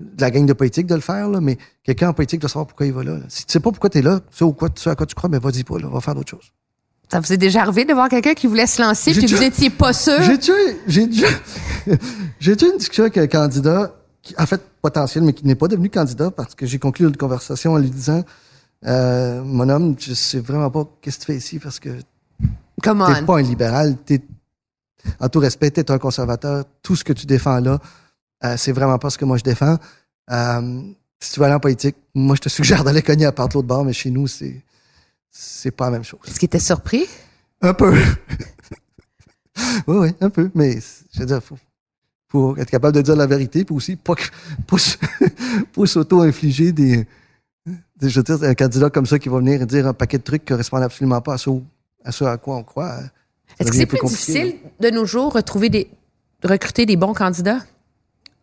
[0.00, 2.66] de la gang de politique de le faire, là, mais quelqu'un en politique doit savoir
[2.66, 3.12] pourquoi il va là.
[3.18, 3.24] là.
[3.28, 4.94] Si tu sais pas pourquoi tu es là, tu sais, au quoi, tu sais à
[4.94, 6.52] quoi tu crois, mais vas-y pas, là, va faire d'autres choses.
[7.12, 9.44] Ça vous est déjà arrivé de voir quelqu'un qui voulait se lancer puis vous déjà-
[9.44, 10.22] étiez pas sûr?
[10.22, 10.52] J'ai déjà,
[10.86, 11.26] j'ai déjà,
[12.40, 15.90] j'ai une discussion avec un candidat, qui, en fait, potentiel, mais qui n'est pas devenu
[15.90, 18.22] candidat parce que j'ai conclu une conversation en lui disant,
[18.86, 21.90] euh, mon homme, je sais vraiment pas qu'est-ce que tu fais ici parce que
[23.14, 24.22] T'es pas un libéral, t'es,
[25.18, 26.64] en tout respect, t'es un conservateur.
[26.82, 27.78] Tout ce que tu défends là,
[28.44, 29.76] Euh, c'est vraiment pas ce que moi je défends.
[30.30, 30.82] Euh,
[31.20, 33.54] si tu veux aller en politique, moi je te suggère d'aller cogner à part de
[33.54, 34.62] l'autre bord, mais chez nous, c'est
[35.30, 36.20] c'est pas la même chose.
[36.26, 37.06] Est-ce qu'il était surpris?
[37.60, 37.92] Un peu.
[39.86, 40.50] oui, oui, un peu.
[40.54, 40.78] Mais
[41.14, 41.56] je veux dire, faut,
[42.28, 44.22] faut être capable de dire la vérité, puis aussi pas, que-
[44.66, 47.06] pas, s'auto-infliger des,
[47.66, 50.22] des- Je veux dire, un candidat comme ça qui va venir dire un paquet de
[50.24, 51.50] trucs qui correspondent absolument pas à ce,
[52.04, 52.96] à ce à quoi on croit.
[52.96, 53.02] ça
[53.60, 55.90] Est-ce que c'est plus difficile de nos jours retrouver des
[56.42, 57.60] recruter des bons candidats?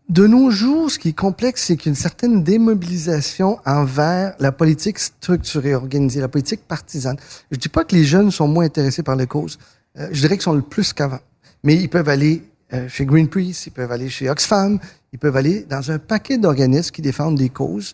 [0.09, 4.35] De nos jours, ce qui est complexe, c'est qu'il y a une certaine démobilisation envers
[4.39, 7.17] la politique structurée, organisée, la politique partisane.
[7.51, 9.59] Je dis pas que les jeunes sont moins intéressés par les causes.
[9.99, 11.19] Euh, je dirais qu'ils sont le plus qu'avant.
[11.63, 12.41] Mais ils peuvent aller
[12.71, 14.79] euh, chez Greenpeace, ils peuvent aller chez Oxfam,
[15.11, 17.93] ils peuvent aller dans un paquet d'organismes qui défendent des causes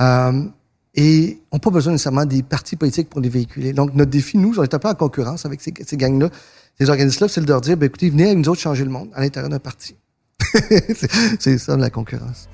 [0.00, 0.42] euh,
[0.94, 3.74] et n'ont pas besoin nécessairement des partis politiques pour les véhiculer.
[3.74, 6.30] Donc, notre défi, nous, on est un peu en concurrence avec ces, ces gangs-là,
[6.78, 9.10] ces organismes-là, c'est de leur dire, ben, écoutez, venez avec nous autres changer le monde
[9.14, 9.94] à l'intérieur d'un parti.
[11.38, 12.48] C'est ça la concurrence.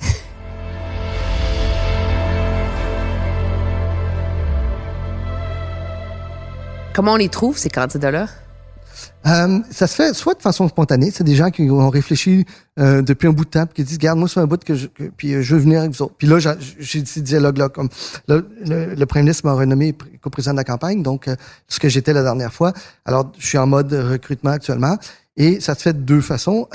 [6.94, 8.26] Comment on les trouve, ces candidats-là?
[9.26, 12.46] Euh, ça se fait soit de façon spontanée, c'est des gens qui ont réfléchi
[12.78, 14.86] euh, depuis un bout de temps, qui disent, garde, moi, c'est un bout que je,
[14.86, 16.14] que- puis euh, je veux venir avec vous autres.
[16.16, 17.90] Puis là, j'ai- ces dialogues-là, comme
[18.28, 21.36] le, le, le premier ministre m'a renommé pr- co-président de la campagne, donc euh,
[21.68, 22.72] ce que j'étais la dernière fois.
[23.04, 24.96] Alors, je suis en mode recrutement actuellement,
[25.36, 26.66] et ça se fait de deux façons.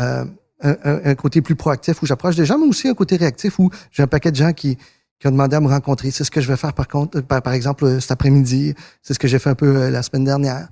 [0.63, 3.57] Un, un- un côté plus proactif où j'approche des gens, mais aussi un côté réactif
[3.59, 4.77] où j'ai un paquet de gens qui,
[5.19, 6.11] qui ont demandé à me rencontrer.
[6.11, 8.75] C'est ce que je vais faire par contre, euh, par, par exemple, euh, cet après-midi.
[9.01, 10.67] C'est ce que j'ai fait un peu euh, la semaine dernière.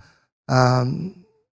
[0.52, 0.86] Euh,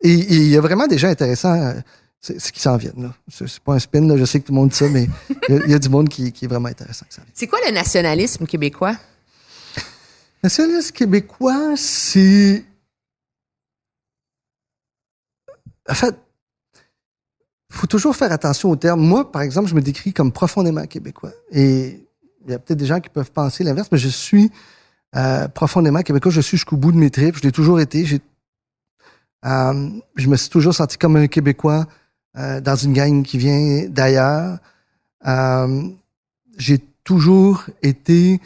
[0.03, 1.75] et il y a vraiment des gens intéressants
[2.21, 3.03] c'est qui s'en viennent.
[3.05, 3.15] là.
[3.29, 5.07] C'est pas un spin, là, je sais que tout le monde dit ça, mais
[5.49, 7.07] il y a- il y, a du monde qui, qui est vraiment intéressant.
[7.15, 7.25] vient.
[7.33, 8.97] C'est quoi le nationalisme québécois?
[10.43, 12.65] Nationaliste québécois, c'est.
[15.89, 16.15] En fait,
[17.77, 19.01] faut toujours faire attention aux termes.
[19.01, 21.33] Moi, par exemple, je me décris comme profondément québécois.
[21.51, 22.07] Et
[22.45, 24.51] il y a peut-être des gens qui peuvent penser l'inverse, mais je suis
[25.17, 26.31] euh, profondément québécois.
[26.31, 27.37] Je suis jusqu'au bout de mes tripes.
[27.37, 28.21] Je l'ai toujours été.
[29.45, 31.87] Euh, je me suis toujours senti comme un Québécois
[32.37, 34.59] euh, dans une gang qui vient d'ailleurs.
[36.59, 38.41] J'ai toujours été.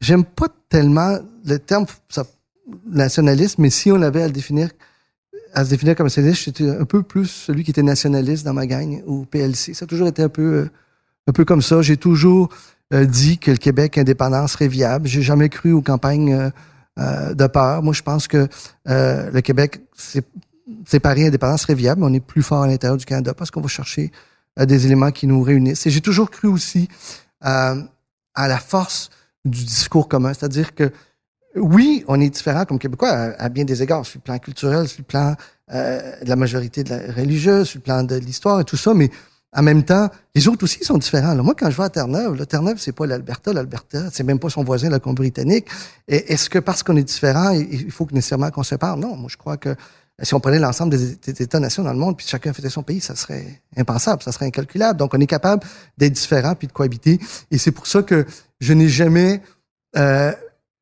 [0.00, 1.86] J'aime pas tellement le terme
[2.86, 4.70] nationaliste, mais si on avait à le définir,
[5.56, 8.66] à se définir comme nationaliste, j'étais un peu plus celui qui était nationaliste dans ma
[8.66, 9.72] gang au PLC.
[9.72, 10.70] Ça a toujours été un peu, euh,
[11.26, 11.80] un peu comme ça.
[11.80, 12.50] J'ai toujours
[12.92, 15.08] euh, dit que le Québec indépendant serait viable.
[15.08, 16.50] J'ai jamais cru aux campagnes
[16.98, 17.82] euh, de peur.
[17.82, 18.48] Moi, je pense que
[18.84, 20.22] le Québec sé-
[20.86, 23.62] séparé indépendant serait viable, mais on est plus fort à l'intérieur du Canada parce qu'on
[23.62, 24.12] va chercher
[24.58, 25.86] des éléments qui nous réunissent.
[25.86, 26.88] Et j'ai toujours cru aussi
[27.40, 27.78] à
[28.36, 29.08] la force
[29.46, 30.90] du discours commun, c'est-à-dire que
[31.56, 35.00] oui, on est différent comme Québécois à, bien des égards, sur le plan culturel, sur
[35.00, 35.34] le plan
[35.72, 36.84] euh, de la majorité
[37.16, 39.10] religieuse, sur le plan de l'histoire et tout ça, mais
[39.52, 41.34] en même temps, les autres aussi sont différents.
[41.34, 41.42] là.
[41.42, 44.64] Moi, quand je vais à Terre-Neuve, Terre-Neuve, c'est pas l'Alberta, l'Alberta, c'est même pas son
[44.64, 45.66] voisin, la Colombie-Britannique.
[46.06, 48.98] Est-ce que parce qu'on est différent, il faut nécessairement qu'on se sépare?
[48.98, 49.74] Non, moi, je crois que
[50.22, 53.00] si on prenait l'ensemble des, des États-nations dans le monde, puis chacun faisait son pays,
[53.00, 54.98] ça serait impensable, ça serait incalculable.
[54.98, 55.62] Donc, on est capable
[55.96, 57.18] d'être différent puis de cohabiter.
[57.50, 58.26] Et c'est pour ça que
[58.60, 59.42] je n'ai jamais
[59.96, 60.32] euh,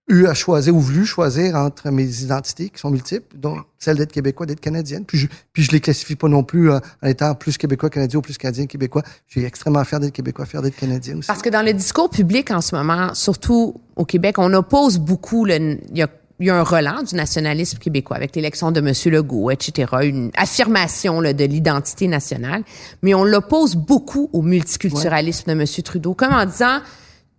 [0.09, 4.13] eu à choisir ou voulu choisir entre mes identités qui sont multiples, dont celle d'être
[4.13, 5.05] québécois, d'être canadienne.
[5.07, 8.19] Puis je, puis je les classifie pas non plus euh, en étant plus québécois, canadien
[8.19, 9.03] ou plus canadien, québécois.
[9.27, 11.27] Je suis extrêmement fier d'être québécois, fier d'être canadien aussi.
[11.27, 15.47] Parce que dans le discours public en ce moment, surtout au Québec, on oppose beaucoup
[15.47, 15.79] le.
[15.91, 16.09] Il y a,
[16.41, 18.93] il y a un relan du nationalisme québécois avec l'élection de M.
[19.07, 22.65] Legault, etc., une affirmation là, de l'identité nationale,
[23.03, 25.67] mais on l'oppose beaucoup au multiculturalisme de M.
[25.83, 26.81] Trudeau, comme en disant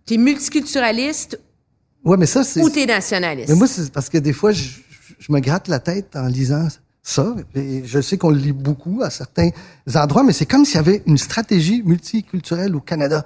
[0.06, 1.38] t'es multiculturaliste
[2.06, 2.62] Ouais, mais ça, c'est.
[2.62, 3.48] ou t'es nationaliste.
[3.48, 4.68] Mais moi, c'est parce que des fois, je,
[5.18, 6.68] je me gratte la tête en lisant
[7.02, 7.34] ça.
[7.54, 9.50] Et je sais qu'on le lit beaucoup à certains
[9.94, 13.24] endroits, mais c'est comme s'il y avait une stratégie multiculturelle au Canada.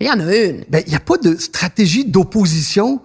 [0.00, 0.64] Il y en a une.
[0.68, 3.00] Ben, il n'y a pas de stratégie d'opposition.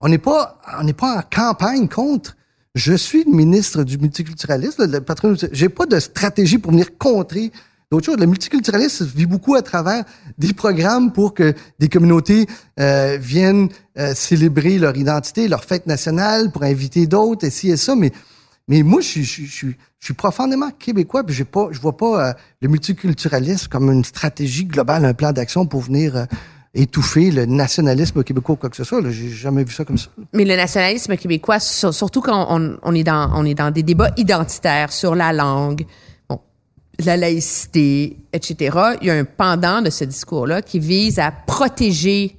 [0.00, 2.36] On n'est pas, on n'est pas en campagne contre.
[2.74, 5.34] Je suis le ministre du multiculturalisme, le patron.
[5.52, 7.50] J'ai pas de stratégie pour venir contrer
[7.90, 8.18] d'autres choses.
[8.18, 10.04] Le multiculturalisme vit beaucoup à travers
[10.38, 12.46] des programmes pour que des communautés
[12.78, 13.68] euh, viennent
[13.98, 17.96] euh, célébrer leur identité, leur fête nationale, pour inviter d'autres, et ci et ça.
[17.96, 18.12] Mais,
[18.68, 19.66] mais moi, je, suis- je, je,
[19.98, 22.32] je suis profondément québécois, puis pas, je vois pas euh,
[22.62, 26.24] le multiculturalisme comme une stratégie globale, un plan d'action pour venir euh,
[26.72, 29.00] étouffer le nationalisme québécois ou quoi que ce soit.
[29.10, 30.06] J'ai jamais vu ça comme ça.
[30.32, 33.82] Mais le nationalisme québécois, sur- surtout quand on, on est dans, on est dans des
[33.82, 35.84] débats identitaires sur la langue,
[37.06, 42.36] la laïcité, etc., il y a un pendant de ce discours-là qui vise à protéger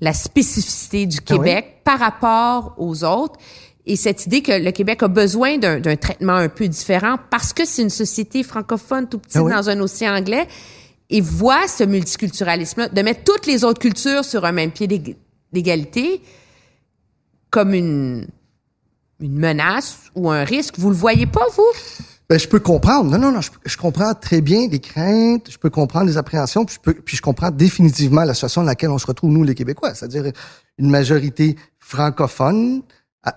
[0.00, 1.36] la spécificité du Ah oui?
[1.38, 3.38] Québec par rapport aux autres.
[3.86, 7.64] Et cette idée que le Québec a besoin d'un traitement un peu différent parce que
[7.64, 9.52] c'est une société francophone tout petite Ah oui?
[9.52, 10.46] dans un océan anglais.
[11.12, 15.16] et voient ce multiculturalisme-là, de mettre toutes les autres cultures sur un même pied d'ég-
[15.52, 16.22] d'égalité
[17.50, 18.28] comme une,
[19.18, 20.78] une menace ou un risque.
[20.78, 21.72] Vous le voyez pas, vous?
[22.30, 23.10] Ben, je peux comprendre.
[23.10, 23.40] Non, non, non.
[23.40, 25.50] Je, comprends très bien les craintes.
[25.50, 26.64] Je peux comprendre les appréhensions.
[26.64, 29.42] Puis je, peux, puis je comprends définitivement la situation dans laquelle on se retrouve, nous,
[29.42, 29.96] les Québécois.
[29.96, 30.30] C'est-à-dire
[30.78, 32.82] une majorité francophone,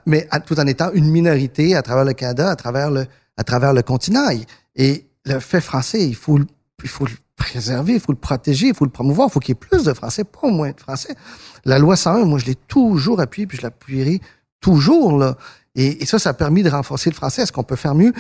[0.05, 3.73] mais tout en étant une minorité à travers le Canada, à travers le, à travers
[3.73, 4.27] le continent.
[4.75, 6.37] Et, le fait français, il faut,
[6.83, 9.29] il faut le préserver, il faut le protéger, il faut le promouvoir.
[9.29, 11.15] Il faut qu'il y ait plus de français, pas moins de français.
[11.65, 14.21] La loi 101, moi, je l'ai toujours appuyée, puis je l'appuierai
[14.59, 15.37] toujours, là.
[15.75, 17.41] Et, et ça, ça a permis de renforcer le français.
[17.41, 18.13] Est-ce qu'on peut faire mieux?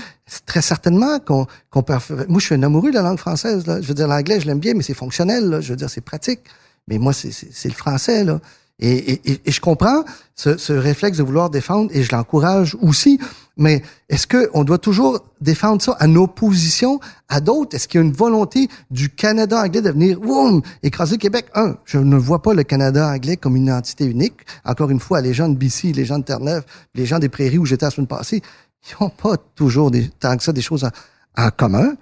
[0.45, 1.93] Très certainement qu'on qu'on peut.
[2.27, 3.67] Moi, je suis un amoureux de la langue française.
[3.67, 3.81] Là.
[3.81, 5.49] Je veux dire, l'anglais, je l'aime bien, mais c'est fonctionnel.
[5.49, 5.61] Là.
[5.61, 6.41] Je veux dire, c'est pratique.
[6.87, 8.23] Mais moi, c'est le français.
[8.23, 8.39] Là.
[8.79, 10.03] Et, et, et- je comprends
[10.35, 13.19] ce, ce réflexe de vouloir défendre, et je l'encourage aussi.
[13.55, 16.99] Mais est-ce qu'on doit toujours défendre ça en opposition
[17.29, 17.75] à d'autres?
[17.75, 21.45] Est-ce qu'il y a une volonté du Canada anglais de venir boum, écraser Québec?
[21.53, 24.37] Un, je ne vois pas le Canada anglais comme une entité unique.
[24.65, 26.63] Encore une fois, les gens de BC, les gens de Terre-Neuve,
[26.95, 28.41] les gens des Prairies où j'étais la semaine passée,
[28.89, 30.89] ils n'ont pas toujours des, tant que ça des choses en,
[31.37, 31.93] en commun.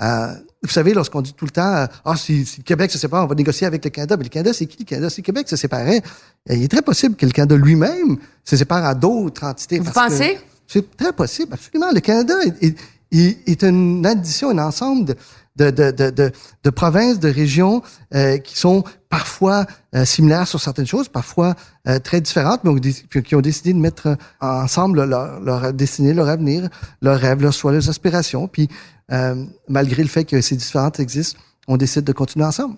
[0.00, 0.34] Euh,
[0.66, 3.24] vous savez, lorsqu'on dit tout le temps, euh, ah, si, si le Québec se sépare,
[3.24, 4.16] on va négocier avec le Canada.
[4.16, 4.78] Mais le Canada, c'est qui?
[4.80, 5.10] Le Canada?
[5.10, 6.02] Si le Québec se séparait,
[6.50, 9.78] euh, il est très possible que le Canada lui-même se sépare à d'autres entités.
[9.78, 10.38] Vous parce pensez?
[10.66, 11.90] c'est très possible, absolument.
[11.92, 12.76] Le Canada est-
[13.12, 15.14] est- est une addition, un ensemble de,
[15.56, 16.32] de, de, de,
[16.64, 17.82] de, provinces, de régions
[18.14, 21.54] euh, qui sont parfois euh, similaires sur certaines choses, parfois
[21.86, 26.28] euh, très différentes, mais qui ont décidé de mettre euh, ensemble leur, leur destinée, leur
[26.28, 26.68] avenir,
[27.00, 28.48] leurs rêves, leurs choix, leurs aspirations.
[28.48, 28.68] Puis,
[29.12, 31.38] euh, malgré le fait que ces différentes existent,
[31.68, 32.76] on décide de continuer ensemble.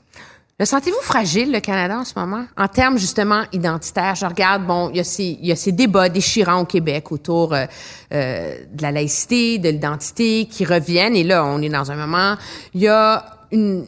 [0.59, 2.46] Le sentez-vous fragile, le Canada, en ce moment?
[2.57, 4.14] En termes, justement, identitaires.
[4.14, 7.12] Je regarde, bon, il y a ces, il y a ces débats déchirants au Québec
[7.12, 7.66] autour euh,
[8.14, 11.14] euh, de la laïcité, de l'identité, qui reviennent.
[11.14, 12.36] Et là, on est dans un moment...
[12.72, 13.84] Il y a une,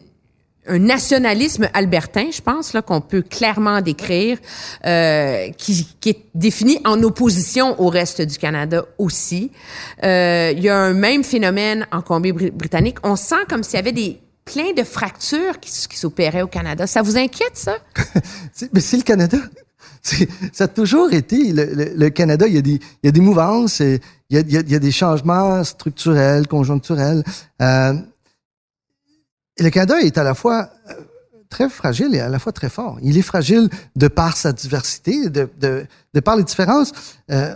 [0.67, 4.37] un nationalisme albertain, je pense, là, qu'on peut clairement décrire,
[4.85, 9.49] euh, qui, qui est défini en opposition au reste du Canada aussi.
[10.03, 12.97] Euh, il y a un même phénomène en Colombie-Britannique.
[13.01, 14.19] On sent comme s'il y avait des
[14.51, 16.87] plein de fractures qui, qui s'opéraient au Canada.
[16.87, 17.77] Ça vous inquiète, ça?
[18.73, 19.37] Mais c'est le Canada.
[20.53, 22.47] Ça a toujours été le, Canada.
[22.47, 27.23] Il y a des, mouvances, il y a, des changements structurels, conjoncturels.
[27.61, 27.93] Euh,
[29.59, 30.93] le Canada est à la fois euh,
[31.49, 32.97] très fragile et à la fois très fort.
[33.01, 36.93] Il est fragile de par sa diversité, de par les différences,
[37.29, 37.53] euh,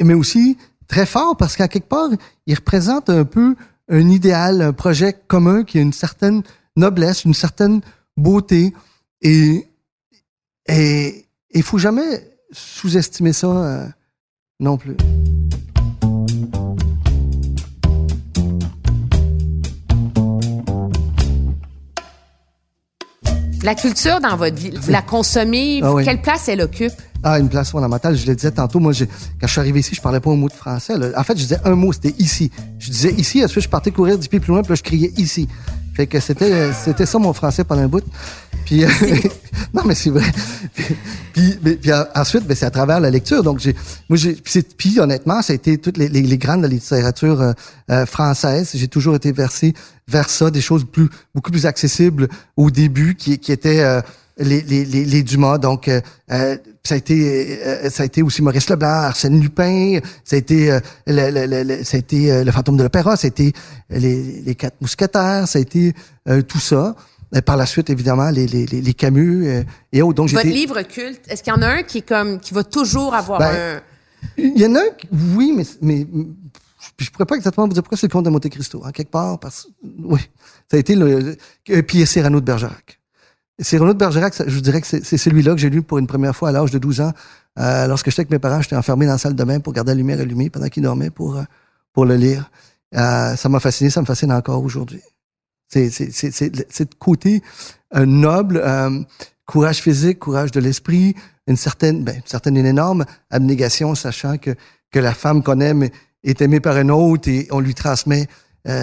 [0.00, 2.10] mais aussi très fort parce qu'à quelque part,
[2.46, 3.56] il représente un peu
[3.90, 6.42] un idéal, un projet commun qui a une certaine
[6.76, 7.80] noblesse, une certaine
[8.16, 8.72] beauté.
[9.22, 9.66] Et
[10.68, 13.86] et il faut jamais sous-estimer ça euh,
[14.60, 14.96] non plus.
[23.62, 26.04] La culture dans votre vie, vous la consommez, Ah oui.
[26.04, 26.92] quelle place elle occupe?
[27.22, 28.16] Ah, une place fondamentale.
[28.16, 28.78] Je le disais tantôt.
[28.80, 30.96] Moi, j'ai- quand je suis arrivé ici, je parlais pas un mot de français.
[30.96, 31.08] là.
[31.16, 32.50] En fait, je disais un mot, c'était ici.
[32.78, 35.12] Je disais ici, ensuite je partais courir dix pieds plus loin, puis là, je criais
[35.18, 35.48] ici.
[35.94, 38.04] Fait que c'était, c'était ça mon français pendant un bout.
[38.64, 38.88] Puis, euh,
[39.74, 40.24] non, mais c'est vrai.
[41.32, 43.42] Puis, mais- puis, ensuite, ben, c'est à travers la lecture.
[43.42, 43.74] Donc, j'ai,
[44.08, 44.34] moi, j'ai,
[44.76, 47.52] puis, honnêtement, ça a été toutes les, les, les grandes de la littérature euh,
[47.90, 48.70] euh, française.
[48.74, 49.74] J'ai toujours été versé
[50.08, 54.00] vers ça, des choses plus, beaucoup plus accessibles au début, qui, qui étaient euh,
[54.40, 55.58] les, les, les, les Dumas.
[55.58, 56.00] Donc, euh,
[56.32, 60.00] euh, ça a été, euh, ça a été aussi Maurice Leblanc, Arsène Lupin.
[60.24, 62.82] Ça a été, euh, le, le, le- le- ça a été euh, le fantôme de
[62.82, 63.16] l'opéra.
[63.16, 63.52] Ça a été
[63.90, 65.46] les, les quatre mousquetaires.
[65.46, 65.92] Ça a été
[66.28, 66.96] euh, tout ça.
[67.34, 69.62] Et par la suite, évidemment, les, les, les, les Camus euh,
[69.92, 70.14] et autres.
[70.16, 72.64] Donc, Votre livre culte, est-ce qu'il y en a un qui est comme, qui va
[72.64, 73.80] toujours avoir Ben, un...
[74.36, 74.90] Il y en a un,
[75.36, 76.06] oui, mais, mais
[76.98, 78.82] je pourrais pas exactement vous dire pourquoi c'est le comte de Monte Cristo.
[78.84, 79.68] En quelque part, parce
[80.02, 80.20] oui,
[80.70, 81.36] ça a été le.
[81.70, 82.99] euh, Puis Cyrano de Bergerac.
[83.60, 86.06] Cyrano de Bergerac, je vous dirais que c'est c'est celui-là que j'ai lu pour une
[86.06, 87.12] première fois à l'âge de 12 ans.
[87.58, 89.92] Euh, lorsque j'étais avec mes parents, j'étais enfermé dans la salle de bain pour garder
[89.92, 91.42] la lumière allumée pendant qu'ils dormaient pour, euh,
[91.92, 92.50] pour le lire.
[92.96, 95.02] Euh, ça m'a fasciné, ça me fascine encore aujourd'hui.
[95.68, 97.42] C'est c'est- c'est- c'est- c'est le côté
[97.96, 99.00] euh, noble, euh,
[99.46, 101.14] courage physique, courage de l'esprit,
[101.46, 104.54] une certaine, ben, certaine, une énorme abnégation, sachant que,
[104.92, 105.88] que la femme qu'on aime
[106.24, 108.28] est aimée par un autre et on lui transmet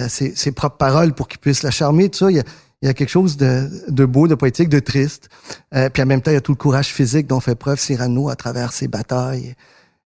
[0.08, 2.08] ses, propres paroles pour qu'il puisse la charmer.
[2.10, 2.42] Tout ça,
[2.82, 5.28] il y a quelque chose de, de beau, de poétique, de triste.
[5.74, 7.78] Euh, puis en même temps, il y a tout le courage physique dont fait preuve
[7.80, 9.54] Cyrano à travers ses batailles.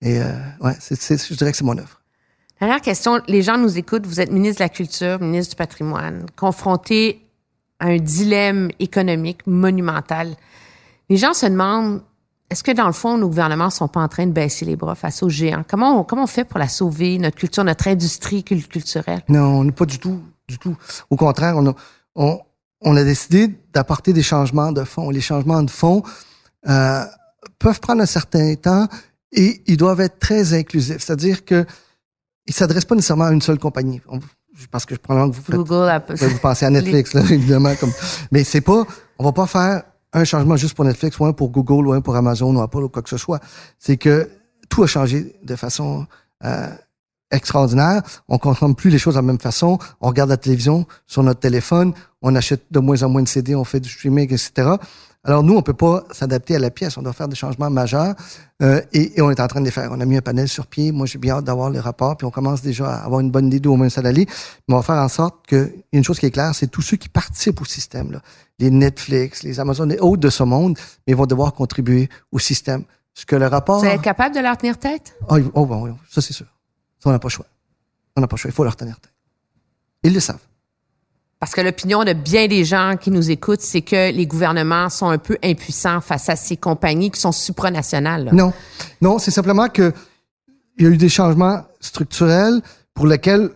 [0.01, 0.25] Et euh,
[0.61, 2.01] ouais, c'est, c'est- je dirais que c'est mon œuvre.
[2.59, 6.25] Dernière question, les gens nous écoutent, vous êtes ministre de la Culture, ministre du Patrimoine,
[6.35, 7.25] confronté
[7.79, 10.35] à un dilemme économique monumental.
[11.09, 12.01] Les gens se demandent,
[12.49, 14.95] est-ce que dans le fond, nos gouvernements sont pas en train de baisser les bras
[14.95, 15.63] face aux géants?
[15.69, 19.21] Comment on, comment on fait pour la sauver, notre culture, notre industrie cul- culturelle?
[19.29, 20.75] Non, pas du tout, du tout.
[21.11, 21.75] Au contraire, on a,
[22.15, 22.39] on,
[22.81, 25.09] on a décidé d'apporter des changements de fond.
[25.09, 26.03] Les changements de fond
[26.67, 27.03] euh,
[27.59, 28.87] peuvent prendre un certain temps
[29.31, 31.03] et ils doivent être très inclusifs.
[31.03, 31.65] C'est-à-dire que
[32.45, 34.01] ils s'adressent pas nécessairement à une seule compagnie.
[34.07, 34.19] On,
[34.71, 37.75] parce que je prends que vous faites, Google, vous pensez à Netflix, là, évidemment.
[37.75, 37.91] Comme,
[38.31, 38.85] mais c'est pas,
[39.19, 42.01] on va pas faire un changement juste pour Netflix ou un pour Google ou un
[42.01, 43.39] pour Amazon ou Apple ou quoi que ce soit.
[43.77, 44.29] C'est que
[44.69, 46.07] tout a changé de façon
[46.43, 46.69] euh,
[47.31, 48.01] extraordinaire.
[48.27, 49.77] On consomme plus les choses de la même façon.
[50.01, 51.93] On regarde la télévision sur notre téléphone.
[52.21, 53.53] On achète de moins en moins de CD.
[53.55, 54.69] On fait du streaming, etc.
[55.23, 56.97] Alors nous, on peut pas s'adapter à la pièce.
[56.97, 58.15] On doit faire des changements majeurs
[58.61, 59.89] euh, et, et on est en train de les faire.
[59.91, 60.91] On a mis un panel sur pied.
[60.93, 62.15] Moi, j'ai bien hâte d'avoir les rapports.
[62.15, 64.25] Puis on commence déjà à avoir une bonne idée d'où on va s'aller.
[64.67, 66.97] Mais on va faire en sorte que une chose qui est claire, c'est tous ceux
[66.97, 68.21] qui participent au système, là,
[68.59, 72.39] les Netflix, les Amazon, les autres de ce monde, mais ils vont devoir contribuer au
[72.39, 72.83] système.
[73.13, 73.79] Ce que le rapport...
[73.79, 75.15] Vous allez être capable de leur tenir tête?
[75.31, 76.45] Ils- oh, bon, oui, ça c'est sûr.
[76.99, 77.45] Ça, on n'a pas le choix.
[78.15, 78.49] On n'a pas le choix.
[78.49, 79.11] Il faut leur tenir tête.
[80.03, 80.39] Ils le savent.
[81.39, 85.09] Parce que l'opinion de bien des gens qui nous écoutent, c'est que les gouvernements sont
[85.09, 88.25] un peu impuissants face à ces compagnies qui sont supranationales.
[88.25, 88.31] là.
[88.31, 88.53] Non,
[89.01, 89.93] non, c'est simplement que
[90.77, 92.61] il y a eu des changements structurels
[92.93, 93.51] pour lesquels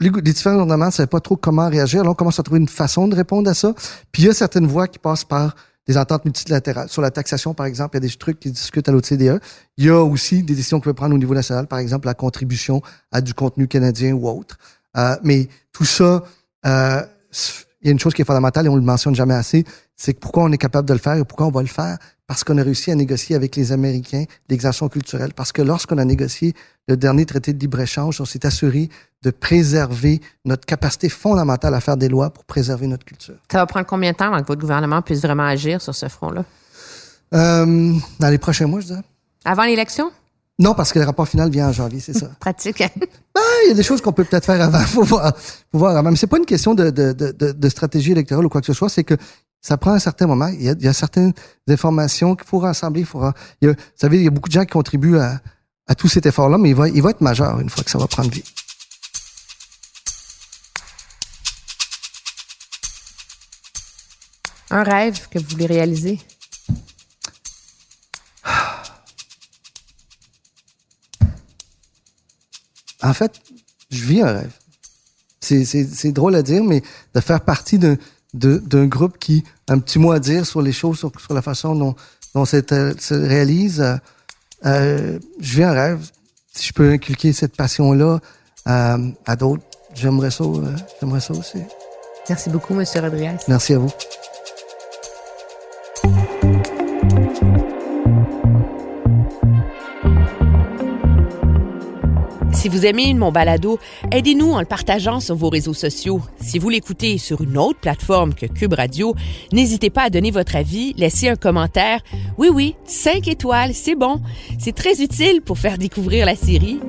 [0.00, 2.00] les, différents gouvernements ne savaient pas trop comment réagir.
[2.00, 3.74] Alors, on commence à trouver une façon de répondre à ça.
[4.10, 5.54] Puis, il y a certaines voies qui passent par
[5.86, 6.88] des ententes multilatérales.
[6.88, 9.40] Sur la taxation, par exemple, il y a des trucs qui discutent à l'OCDE.
[9.76, 12.14] Il y a aussi des décisions qu'on peut prendre au niveau national, par exemple, la
[12.14, 14.58] contribution à du contenu canadien ou autre.
[14.96, 16.22] Euh, mais tout ça,
[16.66, 17.02] euh,
[17.82, 19.64] il y a une chose qui est fondamentale et on le mentionne jamais assez,
[19.96, 21.98] c'est pourquoi on est capable de le faire et pourquoi on va le faire?
[22.28, 25.32] Parce qu'on a réussi à négocier avec les Américains l'exemption culturelle.
[25.34, 26.54] Parce que lorsqu'on a négocié
[26.88, 28.88] le dernier traité de libre-échange, on s'est assuré
[29.22, 33.34] de préserver notre capacité fondamentale à faire des lois pour préserver notre culture.
[33.50, 36.08] Ça va prendre combien de temps avant que votre gouvernement puisse vraiment agir sur ce
[36.08, 36.44] front-là?
[37.34, 39.02] Euh, dans les prochains mois, je dirais.
[39.44, 40.10] Avant l'élection?
[40.58, 42.26] Non, parce que le rapport final vient en janvier, c'est ça.
[42.40, 42.78] Pratique.
[42.78, 44.80] Ben, il y a des choses qu'on peut peut-être faire avant.
[44.80, 45.32] Faut voir.
[45.72, 46.10] Faut voir avant.
[46.10, 48.66] Mais c'est pas une question de, de, de, de, de stratégie électorale ou quoi que
[48.66, 48.88] ce soit.
[48.88, 49.16] C'est que
[49.60, 50.48] ça prend un certain moment.
[50.48, 51.32] Il y a, il y a certaines
[51.68, 53.00] informations qu'il faut rassembler.
[53.00, 54.72] Il faut, ra- il y a, vous savez, il y a beaucoup de gens qui
[54.72, 55.40] contribuent à,
[55.88, 57.98] à tout cet effort-là, mais il va, il va être majeur une fois que ça
[57.98, 58.44] va prendre vie.
[64.70, 66.18] Un rêve que vous voulez réaliser?
[73.02, 73.32] En fait,
[73.90, 74.52] je vis un rêve.
[75.40, 76.82] C'est, c'est, c'est drôle à dire, mais
[77.14, 77.96] de faire partie d'un,
[78.86, 81.74] groupe qui a un petit mot à dire sur les choses, sur, sur la façon
[81.74, 81.96] dont,
[82.34, 83.96] dont ça te- se réalise, euh,
[84.66, 86.10] euh, je vis un rêve.
[86.54, 88.20] Si je peux inculquer cette passion-là
[88.68, 91.58] euh, à d'autres, j'aimerais ça, euh, j'aimerais ça aussi.
[92.28, 92.84] Merci beaucoup, M.
[93.02, 93.34] Rodriguez.
[93.48, 93.90] Merci à vous.
[102.72, 103.78] Vous aimez mon balado,
[104.10, 106.22] aidez-nous en le partageant sur vos réseaux sociaux.
[106.40, 109.14] Si vous l'écoutez sur une autre plateforme que Cube Radio,
[109.52, 112.00] n'hésitez pas à donner votre avis, laisser un commentaire.
[112.38, 114.22] Oui, oui, 5 étoiles, c'est bon.
[114.58, 116.80] C'est très utile pour faire découvrir la série.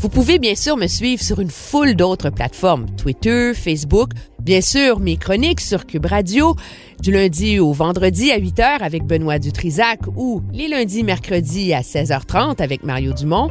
[0.00, 4.98] Vous pouvez bien sûr me suivre sur une foule d'autres plateformes, Twitter, Facebook, bien sûr
[4.98, 6.56] mes chroniques sur Cube Radio,
[7.02, 12.62] du lundi au vendredi à 8h avec Benoît Dutrisac ou les lundis mercredis à 16h30
[12.62, 13.50] avec Mario Dumont,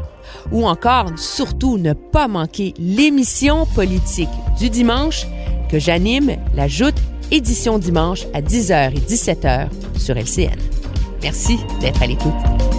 [0.52, 5.28] ou encore surtout ne pas manquer l'émission politique du dimanche
[5.70, 6.98] que j'anime, la Joute
[7.30, 9.68] édition dimanche à 10h et 17h
[10.00, 10.58] sur LCN.
[11.22, 12.79] Merci d'être à l'écoute.